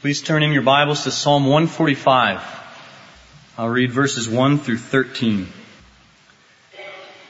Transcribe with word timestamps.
Please 0.00 0.22
turn 0.22 0.44
in 0.44 0.52
your 0.52 0.62
Bibles 0.62 1.02
to 1.02 1.10
Psalm 1.10 1.46
145. 1.46 2.40
I'll 3.58 3.68
read 3.68 3.90
verses 3.90 4.28
1 4.28 4.58
through 4.58 4.78
13. 4.78 5.48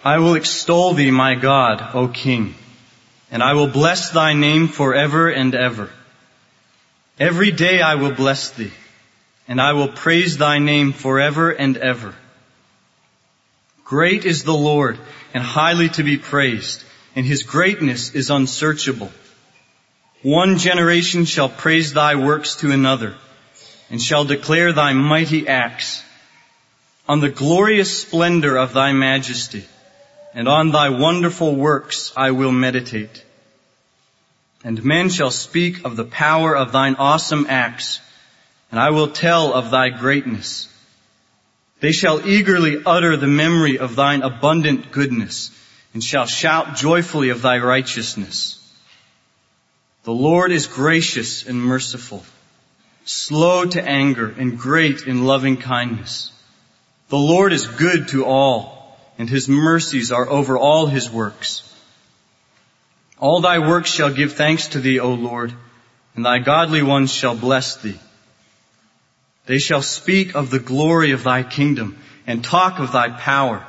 I 0.05 0.19
will 0.19 0.35
extol 0.35 0.93
thee, 0.93 1.11
my 1.11 1.35
God, 1.35 1.83
O 1.95 2.09
King, 2.09 2.55
and 3.31 3.43
I 3.43 3.55
will 3.55 3.69
bless 3.69 4.11
thy 4.11 4.35
name 4.35 4.69
forever 4.69 5.31
and 5.31 5.55
ever. 5.55 5.89
Every 7.19 7.53
day 7.53 7.81
I 7.81 7.95
will 7.95 8.13
bless 8.13 8.51
thee, 8.51 8.73
and 9.49 9.63
I 9.63 9.73
will 9.73 9.89
praise 9.89 10.37
thy 10.37 10.59
name 10.59 10.93
forever 10.93 11.51
and 11.51 11.79
ever. 11.79 12.15
Great 13.83 14.27
is 14.27 14.45
the 14.45 14.53
Lord, 14.53 14.99
and 15.33 15.43
highly 15.43 15.89
to 15.89 16.03
be 16.03 16.19
praised, 16.19 16.85
and 17.17 17.25
his 17.25 17.45
greatness 17.45 18.15
is 18.15 18.29
unsearchable. 18.29 19.11
One 20.23 20.59
generation 20.59 21.27
shall 21.27 21.49
praise 21.49 21.93
thy 21.93 22.17
works 22.17 22.57
to 22.57 22.73
another, 22.73 23.15
and 23.89 24.03
shall 24.03 24.25
declare 24.25 24.73
thy 24.73 24.93
mighty 24.93 25.47
acts. 25.47 26.03
On 27.09 27.21
the 27.21 27.29
glorious 27.29 28.03
splendor 28.03 28.57
of 28.57 28.73
thy 28.73 28.93
majesty, 28.93 29.65
and 30.35 30.49
on 30.49 30.73
thy 30.73 30.89
wonderful 30.89 31.55
works 31.55 32.13
I 32.17 32.33
will 32.33 32.51
meditate. 32.51 33.25
And 34.65 34.85
men 34.85 35.09
shall 35.09 35.31
speak 35.31 35.85
of 35.85 35.95
the 35.95 36.05
power 36.05 36.57
of 36.57 36.73
thine 36.73 36.97
awesome 36.97 37.47
acts, 37.49 38.01
and 38.73 38.81
I 38.81 38.91
will 38.91 39.09
tell 39.09 39.55
of 39.55 39.71
thy 39.71 39.89
greatness. 39.89 40.69
They 41.79 41.93
shall 41.93 42.27
eagerly 42.29 42.83
utter 42.85 43.17
the 43.17 43.29
memory 43.29 43.79
of 43.79 43.95
thine 43.95 44.23
abundant 44.23 44.91
goodness, 44.91 45.53
and 45.95 46.03
shall 46.03 46.27
shout 46.27 46.77
joyfully 46.77 47.29
of 47.29 47.41
thy 47.41 47.59
righteousness. 47.59 48.58
The 50.09 50.15
Lord 50.15 50.53
is 50.53 50.67
gracious 50.67 51.47
and 51.47 51.61
merciful, 51.61 52.25
slow 53.05 53.67
to 53.67 53.87
anger 53.87 54.35
and 54.39 54.59
great 54.59 55.03
in 55.03 55.27
loving 55.27 55.59
kindness. 55.59 56.33
The 57.11 57.19
Lord 57.19 57.53
is 57.53 57.67
good 57.67 58.09
to 58.09 58.25
all, 58.25 58.99
and 59.19 59.29
his 59.29 59.51
mercies 59.51 60.11
are 60.11 60.27
over 60.27 60.57
all 60.57 60.87
his 60.87 61.11
works. 61.11 61.63
All 63.19 63.43
thy 63.43 63.59
works 63.59 63.91
shall 63.91 64.11
give 64.11 64.33
thanks 64.33 64.69
to 64.69 64.81
thee, 64.81 64.99
O 64.99 65.13
Lord, 65.13 65.53
and 66.17 66.25
thy 66.25 66.39
godly 66.39 66.83
ones 66.83 67.13
shall 67.13 67.37
bless 67.37 67.77
thee. 67.77 68.01
They 69.45 69.59
shall 69.59 69.83
speak 69.83 70.35
of 70.35 70.49
the 70.49 70.59
glory 70.59 71.11
of 71.11 71.23
thy 71.23 71.43
kingdom 71.43 71.99
and 72.27 72.43
talk 72.43 72.79
of 72.79 72.93
thy 72.93 73.11
power 73.11 73.63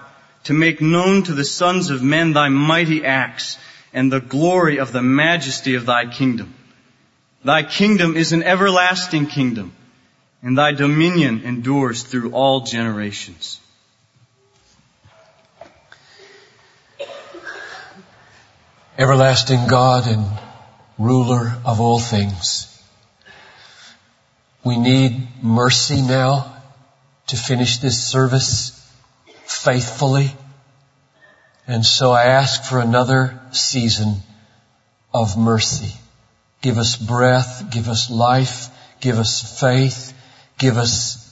to 0.46 0.54
make 0.54 0.80
known 0.80 1.24
to 1.24 1.34
the 1.34 1.44
sons 1.44 1.90
of 1.90 2.02
men 2.02 2.32
thy 2.32 2.48
mighty 2.48 3.04
acts 3.04 3.58
and 3.94 4.12
the 4.12 4.20
glory 4.20 4.80
of 4.80 4.92
the 4.92 5.02
majesty 5.02 5.76
of 5.76 5.86
thy 5.86 6.06
kingdom. 6.06 6.54
Thy 7.44 7.64
kingdom 7.64 8.16
is 8.16 8.34
an 8.34 8.44
everlasting 8.44 9.28
kingdom, 9.28 9.74
and 10.42 10.58
thy 10.58 10.74
dominion 10.74 11.42
endures 11.44 12.04
through 12.04 12.32
all 12.32 12.62
generations. 12.62 13.60
Everlasting 18.98 19.68
God 19.68 20.08
and 20.08 20.26
ruler 20.98 21.54
of 21.64 21.80
all 21.80 22.00
things. 22.00 22.66
We 24.66 24.78
need 24.78 25.28
mercy 25.42 26.02
now 26.02 26.54
to 27.28 27.38
finish 27.38 27.78
this 27.78 28.04
service 28.04 28.76
faithfully. 29.46 30.32
And 31.70 31.86
so 31.86 32.12
I 32.12 32.24
ask 32.24 32.64
for 32.64 32.80
another 32.80 33.40
season 33.52 34.16
of 35.14 35.38
mercy. 35.38 35.94
Give 36.64 36.80
us 36.80 36.96
breath, 36.96 37.70
give 37.70 37.88
us 37.88 38.10
life, 38.10 38.70
give 39.02 39.20
us 39.20 39.60
faith, 39.60 40.12
give 40.58 40.78
us 40.78 41.32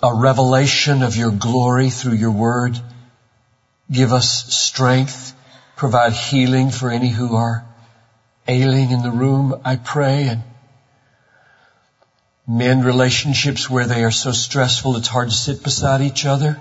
a 0.00 0.14
revelation 0.14 1.02
of 1.02 1.16
your 1.16 1.32
glory 1.32 1.90
through 1.90 2.14
your 2.14 2.30
word. 2.30 2.78
Give 3.90 4.12
us 4.12 4.54
strength, 4.54 5.34
provide 5.74 6.12
healing 6.12 6.70
for 6.70 6.88
any 6.88 7.08
who 7.08 7.34
are 7.34 7.66
ailing 8.46 8.92
in 8.92 9.02
the 9.02 9.10
room, 9.10 9.60
I 9.64 9.74
pray, 9.74 10.28
and 10.28 10.44
mend 12.46 12.84
relationships 12.84 13.68
where 13.68 13.88
they 13.88 14.04
are 14.04 14.12
so 14.12 14.30
stressful 14.30 14.94
it's 14.94 15.08
hard 15.08 15.30
to 15.30 15.34
sit 15.34 15.64
beside 15.64 16.02
each 16.02 16.24
other. 16.24 16.60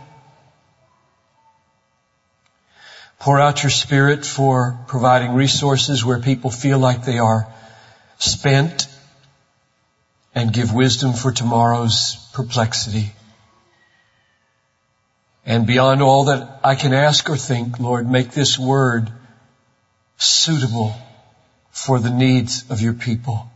Pour 3.19 3.40
out 3.40 3.63
your 3.63 3.69
spirit 3.69 4.25
for 4.25 4.80
providing 4.88 5.34
resources 5.34 6.06
where 6.06 6.19
people 6.19 6.50
feel 6.50 6.80
like 6.80 7.03
they 7.03 7.19
are 7.19 7.47
spent 8.18 8.88
and 10.34 10.53
give 10.53 10.74
wisdom 10.74 11.13
for 11.13 11.31
tomorrow's 11.31 12.16
perplexity. 12.34 13.12
And 15.46 15.68
beyond 15.68 16.02
all 16.02 16.25
that 16.25 16.59
I 16.63 16.75
can 16.75 16.94
ask 16.94 17.30
or 17.30 17.35
think, 17.35 17.80
Lord, 17.80 18.09
make 18.09 18.31
this 18.31 18.57
word 18.57 19.12
suitable 20.18 20.94
for 21.72 22.00
the 22.00 22.12
needs 22.12 22.69
of 22.69 22.81
your 22.81 22.94
people. 22.94 23.50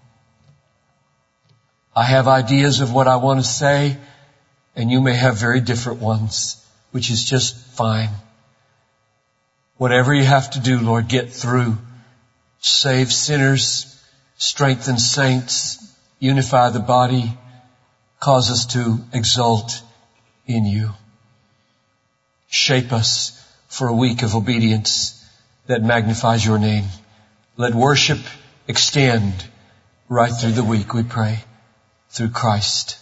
I 1.95 2.03
have 2.03 2.27
ideas 2.27 2.81
of 2.81 2.91
what 2.91 3.07
I 3.07 3.17
want 3.17 3.39
to 3.39 3.45
say, 3.45 3.97
and 4.75 4.89
you 4.89 4.99
may 4.99 5.13
have 5.13 5.37
very 5.37 5.61
different 5.61 6.01
ones, 6.01 6.65
which 6.91 7.11
is 7.11 7.23
just 7.23 7.55
fine. 7.55 8.09
Whatever 9.77 10.13
you 10.13 10.23
have 10.23 10.51
to 10.51 10.59
do, 10.59 10.79
Lord, 10.79 11.07
get 11.07 11.31
through. 11.31 11.77
Save 12.59 13.11
sinners, 13.11 14.01
strengthen 14.37 14.97
saints, 14.97 15.79
unify 16.19 16.69
the 16.69 16.79
body, 16.79 17.33
cause 18.19 18.51
us 18.51 18.67
to 18.67 18.99
exult 19.11 19.81
in 20.45 20.65
you. 20.65 20.91
Shape 22.47 22.93
us 22.93 23.39
for 23.67 23.87
a 23.87 23.93
week 23.93 24.21
of 24.21 24.35
obedience 24.35 25.19
that 25.65 25.81
magnifies 25.81 26.45
your 26.45 26.59
name. 26.59 26.85
Let 27.57 27.73
worship 27.73 28.19
extend 28.67 29.33
right 30.07 30.31
through 30.31 30.51
the 30.51 30.63
week, 30.63 30.93
we 30.93 31.03
pray, 31.03 31.43
through 32.09 32.29
Christ. 32.29 32.97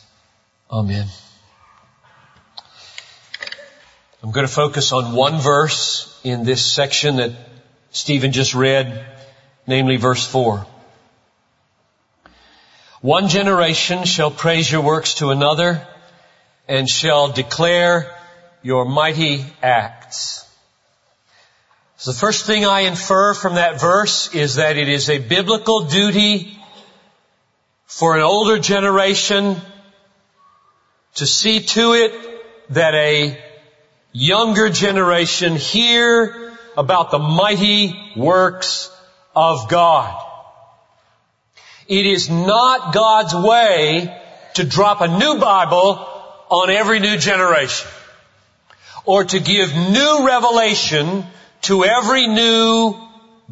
Amen. 0.71 1.07
I'm 4.23 4.31
going 4.31 4.47
to 4.47 4.53
focus 4.53 4.91
on 4.91 5.13
one 5.15 5.41
verse 5.41 6.10
in 6.23 6.43
this 6.43 6.65
section 6.65 7.17
that 7.17 7.31
Stephen 7.91 8.31
just 8.31 8.53
read, 8.53 9.05
namely 9.67 9.97
verse 9.97 10.25
4. 10.25 10.65
One 13.01 13.27
generation 13.27 14.03
shall 14.03 14.29
praise 14.29 14.71
your 14.71 14.81
works 14.81 15.15
to 15.15 15.29
another 15.29 15.85
and 16.67 16.87
shall 16.87 17.31
declare 17.31 18.15
your 18.61 18.85
mighty 18.85 19.43
acts. 19.63 20.47
So 21.97 22.11
the 22.11 22.17
first 22.17 22.45
thing 22.45 22.65
I 22.65 22.81
infer 22.81 23.33
from 23.33 23.55
that 23.55 23.81
verse 23.81 24.33
is 24.33 24.55
that 24.55 24.77
it 24.77 24.87
is 24.87 25.09
a 25.09 25.17
biblical 25.17 25.85
duty 25.85 26.57
for 27.85 28.15
an 28.15 28.21
older 28.21 28.59
generation 28.59 29.59
to 31.15 31.25
see 31.25 31.59
to 31.59 31.93
it 31.93 32.13
that 32.73 32.95
a 32.95 33.37
younger 34.11 34.69
generation 34.69 35.55
hear 35.55 36.53
about 36.77 37.11
the 37.11 37.19
mighty 37.19 37.93
works 38.15 38.91
of 39.35 39.69
God. 39.69 40.21
It 41.87 42.05
is 42.05 42.29
not 42.29 42.93
God's 42.93 43.33
way 43.35 44.17
to 44.55 44.63
drop 44.63 45.01
a 45.01 45.07
new 45.07 45.39
Bible 45.39 46.07
on 46.49 46.69
every 46.69 46.99
new 46.99 47.17
generation 47.17 47.89
or 49.05 49.23
to 49.23 49.39
give 49.39 49.73
new 49.75 50.25
revelation 50.27 51.25
to 51.61 51.85
every 51.85 52.27
new 52.27 52.95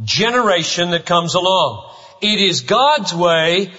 generation 0.03 0.91
that 0.91 1.05
comes 1.05 1.35
along. 1.35 1.91
It 2.21 2.39
is 2.39 2.61
God's 2.61 3.13
way 3.13 3.71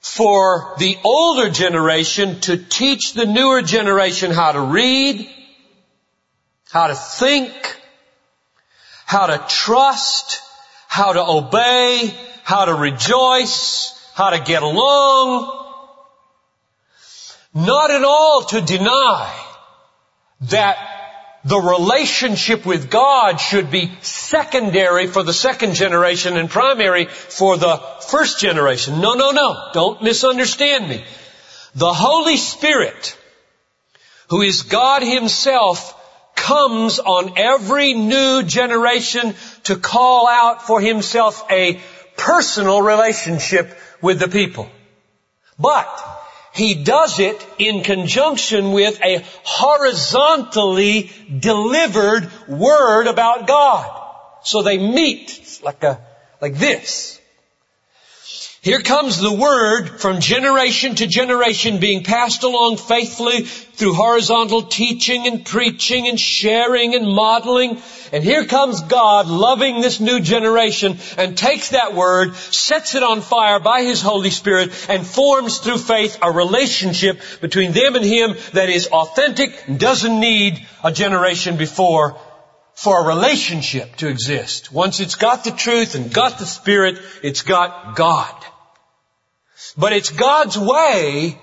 for 0.00 0.74
the 0.78 0.96
older 1.04 1.50
generation 1.50 2.40
to 2.40 2.56
teach 2.56 3.14
the 3.14 3.26
newer 3.26 3.62
generation 3.62 4.30
how 4.30 4.52
to 4.52 4.60
read, 4.60 5.28
how 6.70 6.88
to 6.88 6.94
think, 6.94 7.52
how 9.06 9.26
to 9.26 9.42
trust, 9.48 10.40
how 10.86 11.12
to 11.12 11.24
obey, 11.24 12.14
how 12.44 12.66
to 12.66 12.74
rejoice, 12.74 13.94
how 14.14 14.30
to 14.30 14.40
get 14.40 14.62
along. 14.62 15.54
Not 17.54 17.90
at 17.90 18.04
all 18.04 18.42
to 18.42 18.60
deny 18.60 19.44
that 20.42 20.76
the 21.44 21.58
relationship 21.58 22.66
with 22.66 22.90
God 22.90 23.36
should 23.36 23.70
be 23.70 23.90
secondary 24.02 25.06
for 25.06 25.22
the 25.22 25.32
second 25.32 25.74
generation 25.74 26.36
and 26.36 26.50
primary 26.50 27.06
for 27.06 27.56
the 27.56 27.78
first 28.08 28.40
generation. 28.40 29.00
No, 29.00 29.14
no, 29.14 29.30
no. 29.30 29.70
Don't 29.72 30.02
misunderstand 30.02 30.88
me. 30.88 31.04
The 31.74 31.92
Holy 31.92 32.36
Spirit, 32.36 33.16
who 34.28 34.42
is 34.42 34.62
God 34.62 35.02
Himself, 35.02 35.94
comes 36.48 36.98
on 36.98 37.34
every 37.36 37.92
new 37.92 38.42
generation 38.42 39.34
to 39.64 39.76
call 39.76 40.26
out 40.26 40.66
for 40.66 40.80
himself 40.80 41.44
a 41.50 41.78
personal 42.16 42.80
relationship 42.80 43.76
with 44.00 44.18
the 44.18 44.28
people. 44.28 44.66
But 45.58 45.88
he 46.54 46.82
does 46.84 47.20
it 47.20 47.46
in 47.58 47.82
conjunction 47.82 48.72
with 48.72 48.98
a 49.04 49.22
horizontally 49.44 51.10
delivered 51.38 52.30
word 52.48 53.08
about 53.08 53.46
God. 53.46 53.86
So 54.42 54.62
they 54.62 54.78
meet 54.78 55.60
like 55.62 55.82
a, 55.84 56.00
like 56.40 56.54
this. 56.54 57.17
Here 58.68 58.82
comes 58.82 59.16
the 59.16 59.32
word 59.32 59.98
from 59.98 60.20
generation 60.20 60.94
to 60.96 61.06
generation 61.06 61.80
being 61.80 62.04
passed 62.04 62.42
along 62.42 62.76
faithfully 62.76 63.44
through 63.44 63.94
horizontal 63.94 64.64
teaching 64.64 65.26
and 65.26 65.42
preaching 65.42 66.06
and 66.06 66.20
sharing 66.20 66.94
and 66.94 67.06
modeling. 67.06 67.80
And 68.12 68.22
here 68.22 68.44
comes 68.44 68.82
God 68.82 69.26
loving 69.26 69.80
this 69.80 70.00
new 70.00 70.20
generation 70.20 70.98
and 71.16 71.34
takes 71.34 71.70
that 71.70 71.94
word, 71.94 72.36
sets 72.36 72.94
it 72.94 73.02
on 73.02 73.22
fire 73.22 73.58
by 73.58 73.84
His 73.84 74.02
Holy 74.02 74.28
Spirit 74.28 74.70
and 74.90 75.06
forms 75.06 75.60
through 75.60 75.78
faith 75.78 76.18
a 76.20 76.30
relationship 76.30 77.22
between 77.40 77.72
them 77.72 77.96
and 77.96 78.04
Him 78.04 78.36
that 78.52 78.68
is 78.68 78.88
authentic 78.88 79.64
and 79.66 79.80
doesn't 79.80 80.20
need 80.20 80.66
a 80.84 80.92
generation 80.92 81.56
before 81.56 82.20
for 82.74 83.00
a 83.00 83.16
relationship 83.16 83.96
to 83.96 84.08
exist. 84.08 84.70
Once 84.70 85.00
it's 85.00 85.14
got 85.14 85.44
the 85.44 85.52
truth 85.52 85.94
and 85.94 86.12
got 86.12 86.38
the 86.38 86.44
Spirit, 86.44 86.98
it's 87.22 87.40
got 87.40 87.96
God. 87.96 88.34
But 89.76 89.92
it's 89.92 90.10
God's 90.10 90.58
way 90.58 91.38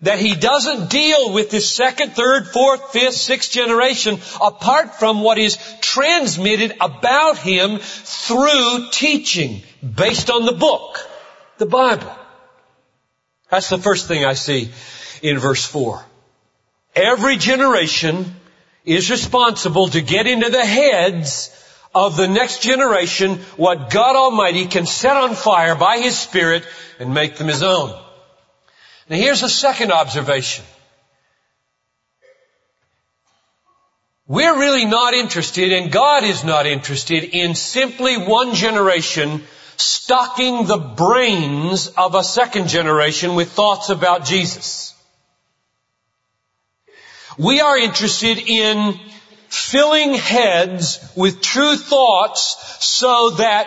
that 0.00 0.18
He 0.18 0.34
doesn't 0.34 0.90
deal 0.90 1.32
with 1.32 1.50
this 1.50 1.70
second, 1.70 2.12
third, 2.12 2.48
fourth, 2.48 2.92
fifth, 2.92 3.14
sixth 3.14 3.50
generation 3.50 4.20
apart 4.40 4.96
from 4.96 5.20
what 5.20 5.38
is 5.38 5.58
transmitted 5.80 6.74
about 6.80 7.38
Him 7.38 7.78
through 7.78 8.88
teaching 8.90 9.62
based 9.82 10.30
on 10.30 10.44
the 10.44 10.52
book, 10.52 10.98
the 11.58 11.66
Bible. 11.66 12.12
That's 13.50 13.68
the 13.68 13.78
first 13.78 14.08
thing 14.08 14.24
I 14.24 14.34
see 14.34 14.70
in 15.22 15.38
verse 15.38 15.64
4. 15.64 16.04
Every 16.94 17.36
generation 17.36 18.34
is 18.84 19.10
responsible 19.10 19.88
to 19.88 20.00
get 20.00 20.26
into 20.26 20.50
the 20.50 20.64
heads 20.64 21.50
of 21.94 22.16
the 22.16 22.28
next 22.28 22.62
generation 22.62 23.36
what 23.56 23.90
God 23.90 24.16
Almighty 24.16 24.66
can 24.66 24.86
set 24.86 25.16
on 25.16 25.34
fire 25.34 25.74
by 25.74 25.98
His 25.98 26.18
Spirit 26.18 26.64
and 26.98 27.14
make 27.14 27.36
them 27.36 27.48
His 27.48 27.62
own. 27.62 27.90
Now 29.08 29.16
here's 29.16 29.42
a 29.42 29.48
second 29.48 29.92
observation. 29.92 30.64
We're 34.26 34.58
really 34.58 34.86
not 34.86 35.14
interested, 35.14 35.72
and 35.72 35.92
God 35.92 36.24
is 36.24 36.44
not 36.44 36.64
interested, 36.64 37.24
in 37.24 37.54
simply 37.54 38.16
one 38.16 38.54
generation 38.54 39.42
stocking 39.76 40.64
the 40.64 40.78
brains 40.78 41.88
of 41.88 42.14
a 42.14 42.24
second 42.24 42.68
generation 42.68 43.34
with 43.34 43.52
thoughts 43.52 43.90
about 43.90 44.24
Jesus. 44.24 44.94
We 47.36 47.60
are 47.60 47.76
interested 47.76 48.38
in 48.38 48.98
filling 49.52 50.14
heads 50.14 50.98
with 51.14 51.42
true 51.42 51.76
thoughts 51.76 52.56
so 52.80 53.30
that 53.30 53.66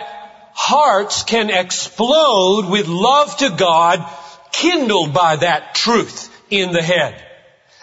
hearts 0.52 1.22
can 1.22 1.48
explode 1.48 2.68
with 2.68 2.88
love 2.88 3.36
to 3.36 3.50
God 3.50 4.04
kindled 4.50 5.14
by 5.14 5.36
that 5.36 5.74
truth 5.76 6.28
in 6.50 6.72
the 6.72 6.82
head. 6.82 7.22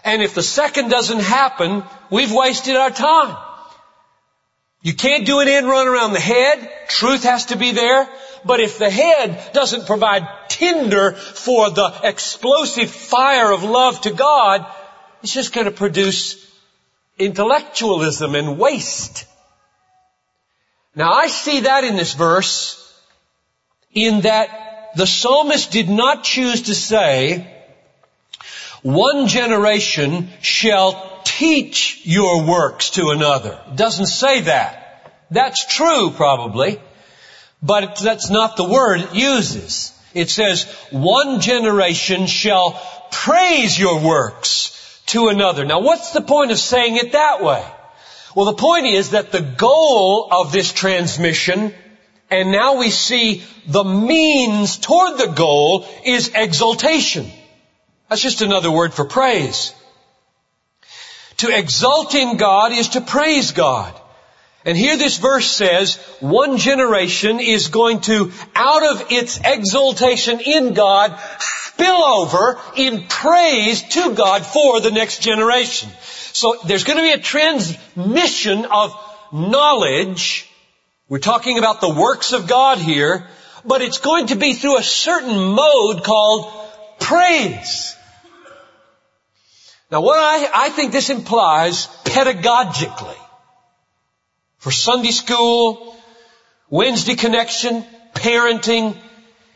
And 0.03 0.21
if 0.21 0.33
the 0.33 0.43
second 0.43 0.89
doesn't 0.89 1.21
happen, 1.21 1.83
we've 2.09 2.33
wasted 2.33 2.75
our 2.75 2.89
time. 2.89 3.37
You 4.81 4.93
can't 4.93 5.25
do 5.25 5.39
an 5.39 5.47
end 5.47 5.65
run 5.65 5.87
around 5.87 6.11
the 6.11 6.19
head. 6.19 6.69
Truth 6.89 7.23
has 7.23 7.45
to 7.45 7.57
be 7.57 7.71
there. 7.71 8.09
But 8.43 8.59
if 8.59 8.79
the 8.79 8.89
head 8.89 9.53
doesn't 9.53 9.87
provide 9.87 10.27
tinder 10.49 11.13
for 11.13 11.69
the 11.69 11.93
explosive 12.03 12.89
fire 12.89 13.53
of 13.53 13.63
love 13.63 14.01
to 14.01 14.11
God, 14.11 14.65
it's 15.21 15.33
just 15.33 15.53
going 15.53 15.67
to 15.67 15.71
produce 15.71 16.35
intellectualism 17.17 18.35
and 18.35 18.57
waste. 18.57 19.25
Now 20.95 21.13
I 21.13 21.27
see 21.27 21.61
that 21.61 21.83
in 21.83 21.95
this 21.95 22.13
verse 22.13 22.79
in 23.93 24.21
that 24.21 24.91
the 24.95 25.07
psalmist 25.07 25.71
did 25.71 25.89
not 25.89 26.23
choose 26.23 26.63
to 26.63 26.75
say, 26.75 27.49
one 28.81 29.27
generation 29.27 30.29
shall 30.41 31.21
teach 31.23 32.01
your 32.03 32.45
works 32.45 32.91
to 32.91 33.09
another. 33.09 33.59
It 33.67 33.75
doesn't 33.75 34.07
say 34.07 34.41
that. 34.41 35.13
That's 35.31 35.65
true 35.65 36.11
probably, 36.11 36.79
but 37.61 37.97
that's 37.97 38.29
not 38.29 38.57
the 38.57 38.69
word 38.69 39.01
it 39.01 39.15
uses. 39.15 39.91
It 40.13 40.29
says, 40.29 40.65
one 40.91 41.39
generation 41.39 42.27
shall 42.27 42.79
praise 43.11 43.79
your 43.79 43.99
works 43.99 44.72
to 45.07 45.27
another. 45.27 45.65
Now 45.65 45.81
what's 45.81 46.11
the 46.11 46.21
point 46.21 46.51
of 46.51 46.59
saying 46.59 46.97
it 46.97 47.11
that 47.13 47.43
way? 47.43 47.65
Well, 48.35 48.45
the 48.45 48.53
point 48.53 48.87
is 48.87 49.11
that 49.11 49.31
the 49.31 49.41
goal 49.41 50.27
of 50.31 50.51
this 50.51 50.73
transmission, 50.73 51.73
and 52.31 52.51
now 52.51 52.77
we 52.77 52.89
see 52.89 53.43
the 53.67 53.83
means 53.83 54.77
toward 54.77 55.19
the 55.19 55.33
goal, 55.35 55.85
is 56.03 56.31
exaltation. 56.33 57.29
That's 58.09 58.21
just 58.21 58.41
another 58.41 58.71
word 58.71 58.93
for 58.93 59.05
praise. 59.05 59.73
To 61.37 61.55
exult 61.55 62.15
in 62.15 62.37
God 62.37 62.71
is 62.71 62.89
to 62.89 63.01
praise 63.01 63.51
God. 63.51 63.93
And 64.65 64.77
here 64.77 64.97
this 64.97 65.17
verse 65.17 65.51
says, 65.51 65.97
one 66.19 66.57
generation 66.57 67.39
is 67.39 67.67
going 67.67 67.99
to, 68.01 68.31
out 68.55 68.83
of 68.83 69.11
its 69.11 69.39
exaltation 69.43 70.39
in 70.39 70.73
God, 70.73 71.19
spill 71.73 72.03
over 72.03 72.59
in 72.75 73.07
praise 73.07 73.81
to 73.83 74.13
God 74.13 74.45
for 74.45 74.79
the 74.79 74.91
next 74.91 75.21
generation. 75.21 75.89
So 76.33 76.57
there's 76.65 76.83
going 76.83 76.97
to 76.97 77.03
be 77.03 77.11
a 77.11 77.19
transmission 77.19 78.65
of 78.65 78.93
knowledge. 79.31 80.49
We're 81.09 81.19
talking 81.19 81.57
about 81.57 81.81
the 81.81 81.89
works 81.89 82.33
of 82.33 82.47
God 82.47 82.77
here, 82.77 83.27
but 83.65 83.81
it's 83.81 83.99
going 83.99 84.27
to 84.27 84.35
be 84.35 84.53
through 84.53 84.77
a 84.77 84.83
certain 84.83 85.53
mode 85.53 86.03
called 86.03 86.51
praise. 86.99 87.95
Now 89.91 90.01
what 90.01 90.17
I, 90.17 90.65
I 90.65 90.69
think 90.69 90.91
this 90.91 91.09
implies 91.09 91.87
pedagogically 92.03 93.17
for 94.57 94.71
Sunday 94.71 95.11
school, 95.11 95.95
Wednesday 96.69 97.15
connection, 97.15 97.85
parenting, 98.13 98.97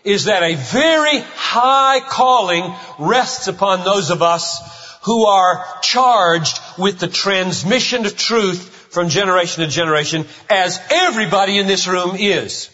is 0.07 0.23
that 0.23 0.41
a 0.41 0.55
very 0.55 1.19
high 1.35 1.99
calling 1.99 2.73
rests 2.97 3.49
upon 3.49 3.83
those 3.83 4.09
of 4.09 4.21
us 4.21 4.61
who 5.03 5.25
are 5.25 5.65
charged 5.81 6.61
with 6.77 6.99
the 6.99 7.09
transmission 7.09 8.05
of 8.05 8.15
truth 8.15 8.69
from 8.89 9.09
generation 9.09 9.65
to 9.65 9.69
generation, 9.69 10.25
as 10.49 10.79
everybody 10.89 11.57
in 11.57 11.67
this 11.67 11.89
room 11.89 12.15
is. 12.17 12.69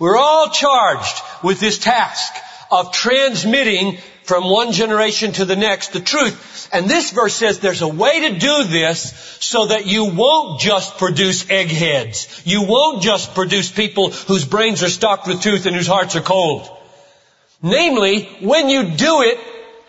We're 0.00 0.18
all 0.18 0.48
charged 0.48 1.22
with 1.44 1.60
this 1.60 1.78
task 1.78 2.32
of 2.72 2.90
transmitting 2.90 3.98
from 4.24 4.50
one 4.50 4.72
generation 4.72 5.32
to 5.32 5.44
the 5.44 5.56
next 5.56 5.92
the 5.92 6.00
truth. 6.00 6.68
And 6.72 6.88
this 6.88 7.10
verse 7.10 7.34
says 7.34 7.60
there's 7.60 7.82
a 7.82 7.88
way 7.88 8.28
to 8.28 8.38
do 8.38 8.64
this 8.64 9.12
so 9.40 9.66
that 9.66 9.86
you 9.86 10.06
won't 10.06 10.60
just 10.60 10.98
produce 10.98 11.48
eggheads. 11.50 12.42
You 12.44 12.62
won't 12.62 13.02
just 13.02 13.34
produce 13.34 13.70
people 13.70 14.10
whose 14.10 14.44
brains 14.44 14.82
are 14.82 14.88
stocked 14.88 15.26
with 15.26 15.42
truth 15.42 15.66
and 15.66 15.76
whose 15.76 15.86
hearts 15.86 16.16
are 16.16 16.22
cold. 16.22 16.68
Namely, 17.62 18.24
when 18.40 18.68
you 18.68 18.90
do 18.90 19.22
it, 19.22 19.38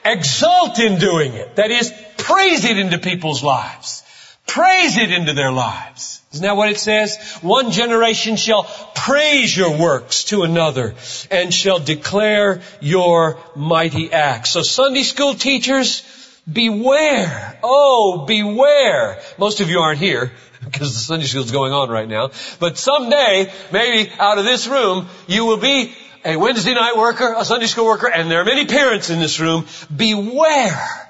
exult 0.03 0.79
in 0.79 0.99
doing 0.99 1.33
it. 1.33 1.55
That 1.55 1.71
is, 1.71 1.91
praise 2.17 2.65
it 2.65 2.77
into 2.77 2.97
people's 2.97 3.43
lives. 3.43 4.03
Praise 4.47 4.97
it 4.97 5.11
into 5.11 5.33
their 5.33 5.51
lives. 5.51 6.21
Isn't 6.35 6.43
that 6.43 6.57
what 6.57 6.67
it 6.67 6.77
says? 6.77 7.15
One 7.41 7.71
generation 7.71 8.35
shall 8.35 8.63
praise 8.93 9.55
your 9.55 9.77
works 9.77 10.25
to 10.25 10.43
another 10.43 10.93
and 11.31 11.53
shall 11.53 11.79
declare 11.79 12.61
your 12.81 13.39
mighty 13.55 14.11
acts. 14.11 14.49
So 14.49 14.61
Sunday 14.61 15.03
school 15.03 15.35
teachers, 15.35 16.03
beware. 16.51 17.57
Oh, 17.63 18.25
beware. 18.27 19.21
Most 19.37 19.61
of 19.61 19.69
you 19.69 19.79
aren't 19.79 19.99
here 19.99 20.33
because 20.65 20.93
the 20.93 20.99
Sunday 20.99 21.25
school 21.25 21.43
is 21.43 21.51
going 21.51 21.71
on 21.71 21.87
right 21.87 22.09
now. 22.09 22.31
But 22.59 22.77
someday, 22.77 23.49
maybe 23.71 24.11
out 24.19 24.37
of 24.37 24.43
this 24.43 24.67
room, 24.67 25.07
you 25.27 25.45
will 25.45 25.61
be 25.61 25.95
a 26.25 26.35
Wednesday 26.35 26.73
night 26.73 26.97
worker, 26.97 27.33
a 27.37 27.45
Sunday 27.45 27.67
school 27.67 27.85
worker, 27.85 28.11
and 28.11 28.29
there 28.29 28.41
are 28.41 28.45
many 28.45 28.65
parents 28.65 29.09
in 29.09 29.19
this 29.19 29.39
room. 29.39 29.67
Beware 29.95 31.04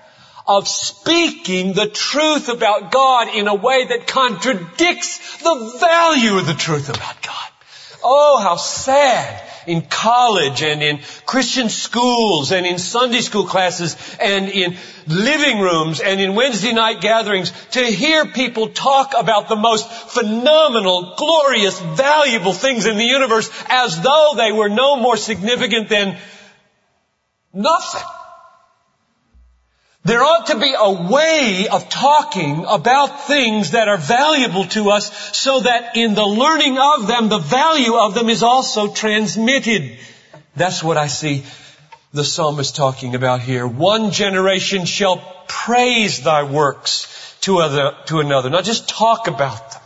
of 0.47 0.67
speaking 0.67 1.73
the 1.73 1.87
truth 1.87 2.49
about 2.49 2.91
God 2.91 3.35
in 3.35 3.47
a 3.47 3.55
way 3.55 3.85
that 3.85 4.07
contradicts 4.07 5.41
the 5.41 5.77
value 5.79 6.37
of 6.37 6.45
the 6.45 6.53
truth 6.53 6.89
about 6.89 7.21
God. 7.21 7.49
Oh, 8.03 8.37
how 8.37 8.55
sad 8.55 9.41
in 9.67 9.81
college 9.81 10.61
and 10.61 10.83
in 10.83 10.99
Christian 11.25 11.69
schools 11.69 12.51
and 12.51 12.65
in 12.65 12.77
Sunday 12.77 13.21
school 13.21 13.45
classes 13.45 13.97
and 14.19 14.47
in 14.49 14.77
living 15.07 15.59
rooms 15.59 15.99
and 15.99 16.21
in 16.21 16.35
Wednesday 16.35 16.71
night 16.71 17.01
gatherings 17.01 17.51
to 17.71 17.83
hear 17.83 18.27
people 18.27 18.69
talk 18.69 19.13
about 19.17 19.49
the 19.49 19.55
most 19.55 19.89
phenomenal, 19.89 21.15
glorious, 21.17 21.79
valuable 21.79 22.53
things 22.53 22.85
in 22.85 22.97
the 22.97 23.03
universe 23.03 23.49
as 23.69 23.99
though 24.01 24.33
they 24.37 24.51
were 24.51 24.69
no 24.69 24.97
more 24.97 25.17
significant 25.17 25.89
than 25.89 26.17
nothing. 27.53 28.07
There 30.05 30.23
ought 30.23 30.47
to 30.47 30.59
be 30.59 30.75
a 30.77 30.91
way 31.11 31.67
of 31.67 31.89
talking 31.89 32.63
about 32.67 33.25
things 33.25 33.71
that 33.71 33.87
are 33.87 33.97
valuable 33.97 34.65
to 34.65 34.91
us 34.91 35.35
so 35.35 35.61
that 35.61 35.97
in 35.97 36.13
the 36.13 36.25
learning 36.25 36.77
of 36.77 37.07
them, 37.07 37.27
the 37.27 37.39
value 37.39 37.95
of 37.95 38.13
them 38.13 38.29
is 38.29 38.43
also 38.43 38.93
transmitted. 38.93 39.97
That's 40.55 40.83
what 40.83 40.97
I 40.97 41.07
see 41.07 41.43
the 42.13 42.23
psalmist 42.23 42.75
talking 42.75 43.15
about 43.15 43.41
here. 43.41 43.65
One 43.65 44.11
generation 44.11 44.85
shall 44.85 45.17
praise 45.47 46.21
thy 46.21 46.43
works 46.43 47.35
to, 47.41 47.57
other, 47.57 47.95
to 48.05 48.19
another, 48.19 48.51
not 48.51 48.63
just 48.63 48.87
talk 48.87 49.27
about 49.27 49.71
them. 49.71 49.81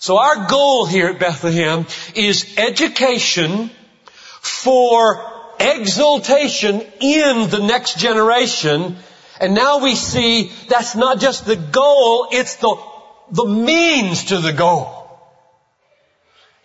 So 0.00 0.18
our 0.18 0.48
goal 0.48 0.84
here 0.84 1.08
at 1.08 1.18
Bethlehem 1.18 1.86
is 2.14 2.58
education 2.58 3.70
for 4.42 5.24
exaltation 5.58 6.82
in 7.00 7.48
the 7.48 7.60
next 7.66 7.98
generation 7.98 8.96
and 9.40 9.54
now 9.54 9.78
we 9.82 9.94
see 9.94 10.52
that's 10.68 10.94
not 10.94 11.18
just 11.18 11.46
the 11.46 11.56
goal, 11.56 12.28
it's 12.30 12.56
the, 12.56 12.76
the 13.30 13.46
means 13.46 14.24
to 14.24 14.38
the 14.38 14.52
goal. 14.52 14.96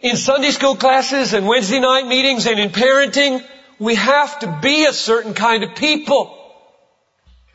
In 0.02 0.18
Sunday 0.18 0.52
school 0.52 0.76
classes 0.76 1.34
and 1.34 1.48
Wednesday 1.48 1.80
night 1.80 2.06
meetings 2.06 2.46
and 2.46 2.60
in 2.60 2.70
parenting, 2.70 3.44
we 3.80 3.96
have 3.96 4.40
to 4.40 4.60
be 4.62 4.86
a 4.86 4.94
certain 4.94 5.34
kind 5.34 5.64
of 5.64 5.76
people. 5.76 6.38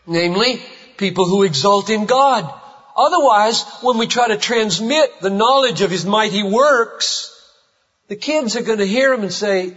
Namely, 0.07 0.63
people 0.97 1.27
who 1.27 1.43
exult 1.43 1.91
in 1.91 2.07
God. 2.07 2.51
Otherwise, 2.97 3.63
when 3.83 3.99
we 3.99 4.07
try 4.07 4.29
to 4.29 4.39
transmit 4.39 5.21
the 5.21 5.31
knowledge 5.31 5.83
of 5.83 5.91
His 5.91 6.07
mighty 6.07 6.43
works, 6.43 7.31
the 8.09 8.17
kids 8.17 8.57
are 8.57 8.63
going 8.63 8.79
to 8.79 8.87
hear 8.87 9.13
Him 9.13 9.23
and 9.23 9.33
say, 9.33 9.77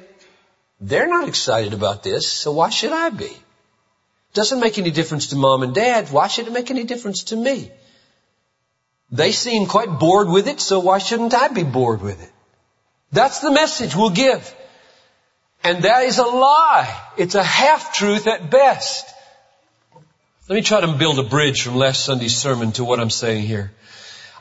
they're 0.79 1.07
not 1.07 1.27
excited 1.27 1.73
about 1.73 2.01
this, 2.01 2.27
so 2.27 2.53
why 2.53 2.69
should 2.69 2.93
I 2.93 3.09
be? 3.09 3.31
Doesn't 4.33 4.59
make 4.59 4.77
any 4.77 4.91
difference 4.91 5.27
to 5.27 5.35
mom 5.35 5.63
and 5.63 5.75
dad. 5.75 6.11
Why 6.11 6.27
should 6.27 6.47
it 6.47 6.53
make 6.53 6.71
any 6.71 6.83
difference 6.83 7.25
to 7.25 7.35
me? 7.35 7.71
They 9.11 9.31
seem 9.31 9.67
quite 9.67 9.99
bored 9.99 10.27
with 10.27 10.47
it, 10.47 10.59
so 10.59 10.79
why 10.79 10.97
shouldn't 10.97 11.35
I 11.35 11.49
be 11.49 11.63
bored 11.63 12.01
with 12.01 12.21
it? 12.21 12.31
That's 13.11 13.39
the 13.39 13.51
message 13.51 13.95
we'll 13.95 14.09
give. 14.09 14.55
And 15.63 15.83
that 15.83 16.03
is 16.03 16.17
a 16.17 16.23
lie. 16.25 17.01
It's 17.15 17.35
a 17.35 17.43
half-truth 17.43 18.25
at 18.27 18.49
best. 18.49 19.05
Let 20.49 20.55
me 20.55 20.61
try 20.61 20.81
to 20.81 20.93
build 20.93 21.19
a 21.19 21.23
bridge 21.23 21.61
from 21.61 21.75
last 21.75 22.03
Sunday's 22.03 22.35
sermon 22.35 22.71
to 22.73 22.83
what 22.83 22.99
I'm 22.99 23.11
saying 23.11 23.43
here. 23.43 23.71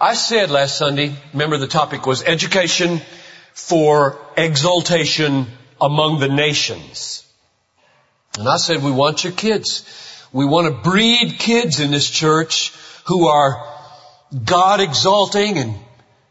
I 0.00 0.14
said 0.14 0.50
last 0.50 0.78
Sunday, 0.78 1.14
remember 1.32 1.58
the 1.58 1.68
topic 1.68 2.06
was 2.06 2.24
education 2.24 3.02
for 3.52 4.18
exaltation 4.36 5.46
among 5.80 6.18
the 6.18 6.28
nations. 6.28 7.24
And 8.38 8.48
I 8.48 8.56
said, 8.56 8.82
we 8.82 8.90
want 8.90 9.24
your 9.24 9.32
kids. 9.32 9.84
We 10.32 10.46
want 10.46 10.66
to 10.66 10.90
breed 10.90 11.36
kids 11.38 11.80
in 11.80 11.90
this 11.90 12.08
church 12.08 12.72
who 13.04 13.26
are 13.26 13.62
God 14.44 14.80
exalting 14.80 15.58
and 15.58 15.74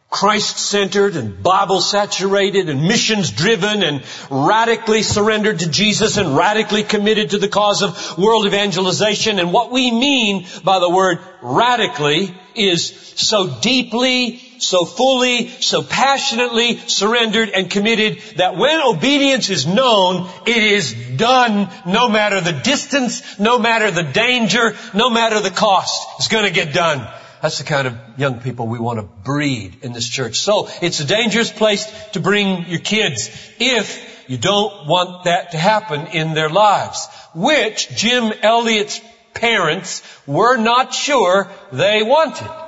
Christ 0.09 0.57
centered 0.57 1.15
and 1.15 1.41
Bible 1.41 1.79
saturated 1.79 2.67
and 2.67 2.81
missions 2.81 3.31
driven 3.31 3.81
and 3.81 4.03
radically 4.29 5.03
surrendered 5.03 5.59
to 5.59 5.69
Jesus 5.69 6.17
and 6.17 6.35
radically 6.35 6.83
committed 6.83 7.29
to 7.29 7.37
the 7.37 7.47
cause 7.47 7.81
of 7.81 8.17
world 8.17 8.45
evangelization. 8.45 9.39
And 9.39 9.53
what 9.53 9.71
we 9.71 9.89
mean 9.89 10.47
by 10.65 10.79
the 10.79 10.89
word 10.89 11.19
radically 11.41 12.35
is 12.55 12.89
so 13.15 13.47
deeply 13.61 14.50
so 14.61 14.85
fully, 14.85 15.49
so 15.59 15.81
passionately 15.81 16.77
surrendered 16.87 17.49
and 17.49 17.69
committed 17.69 18.21
that 18.37 18.55
when 18.55 18.81
obedience 18.81 19.49
is 19.49 19.65
known, 19.65 20.29
it 20.45 20.63
is 20.63 20.93
done 21.17 21.69
no 21.85 22.07
matter 22.09 22.39
the 22.41 22.53
distance, 22.53 23.39
no 23.39 23.57
matter 23.57 23.91
the 23.91 24.03
danger, 24.03 24.75
no 24.93 25.09
matter 25.09 25.39
the 25.39 25.49
cost. 25.49 26.07
It's 26.17 26.27
going 26.27 26.45
to 26.45 26.51
get 26.51 26.73
done. 26.73 27.07
That's 27.41 27.57
the 27.57 27.63
kind 27.63 27.87
of 27.87 27.97
young 28.17 28.39
people 28.39 28.67
we 28.67 28.77
want 28.77 28.99
to 28.99 29.03
breed 29.03 29.77
in 29.81 29.93
this 29.93 30.07
church. 30.07 30.39
So 30.39 30.69
it's 30.81 30.99
a 30.99 31.05
dangerous 31.05 31.51
place 31.51 31.91
to 32.11 32.19
bring 32.19 32.67
your 32.67 32.79
kids 32.79 33.29
if 33.59 34.29
you 34.29 34.37
don't 34.37 34.87
want 34.87 35.25
that 35.25 35.51
to 35.51 35.57
happen 35.57 36.07
in 36.07 36.35
their 36.35 36.49
lives, 36.49 37.07
which 37.33 37.89
Jim 37.95 38.31
Elliot's 38.43 39.01
parents 39.33 40.03
were 40.27 40.57
not 40.57 40.93
sure 40.93 41.49
they 41.71 42.03
wanted. 42.03 42.60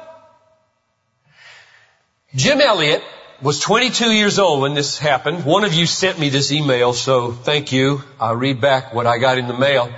Jim 2.35 2.61
Elliot 2.61 3.03
was 3.43 3.59
22 3.59 4.11
years 4.11 4.39
old 4.39 4.61
when 4.61 4.73
this 4.73 4.97
happened. 4.97 5.45
One 5.45 5.63
of 5.63 5.73
you 5.75 5.85
sent 5.85 6.17
me 6.17 6.29
this 6.29 6.51
email, 6.51 6.93
so 6.93 7.31
thank 7.31 7.71
you. 7.71 8.01
I'll 8.19 8.35
read 8.35 8.59
back 8.59 8.91
what 8.91 9.05
I 9.05 9.19
got 9.19 9.37
in 9.37 9.47
the 9.47 9.55
mail. 9.55 9.93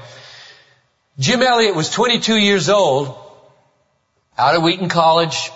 Jim 1.18 1.42
Elliot 1.42 1.75
was 1.75 1.89
22 1.89 2.36
years 2.36 2.68
old, 2.68 3.18
out 4.38 4.54
of 4.54 4.63
Wheaton 4.63 4.89
College, 4.89 5.50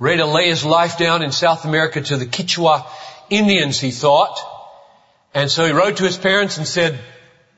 ready 0.00 0.18
to 0.18 0.26
lay 0.26 0.48
his 0.48 0.64
life 0.64 0.98
down 0.98 1.22
in 1.22 1.30
South 1.30 1.64
America 1.64 2.00
to 2.00 2.16
the 2.16 2.26
Quechua 2.26 2.84
Indians, 3.30 3.78
he 3.78 3.92
thought. 3.92 4.36
And 5.32 5.48
so 5.48 5.64
he 5.64 5.70
wrote 5.70 5.98
to 5.98 6.04
his 6.04 6.18
parents 6.18 6.58
and 6.58 6.66
said, 6.66 6.98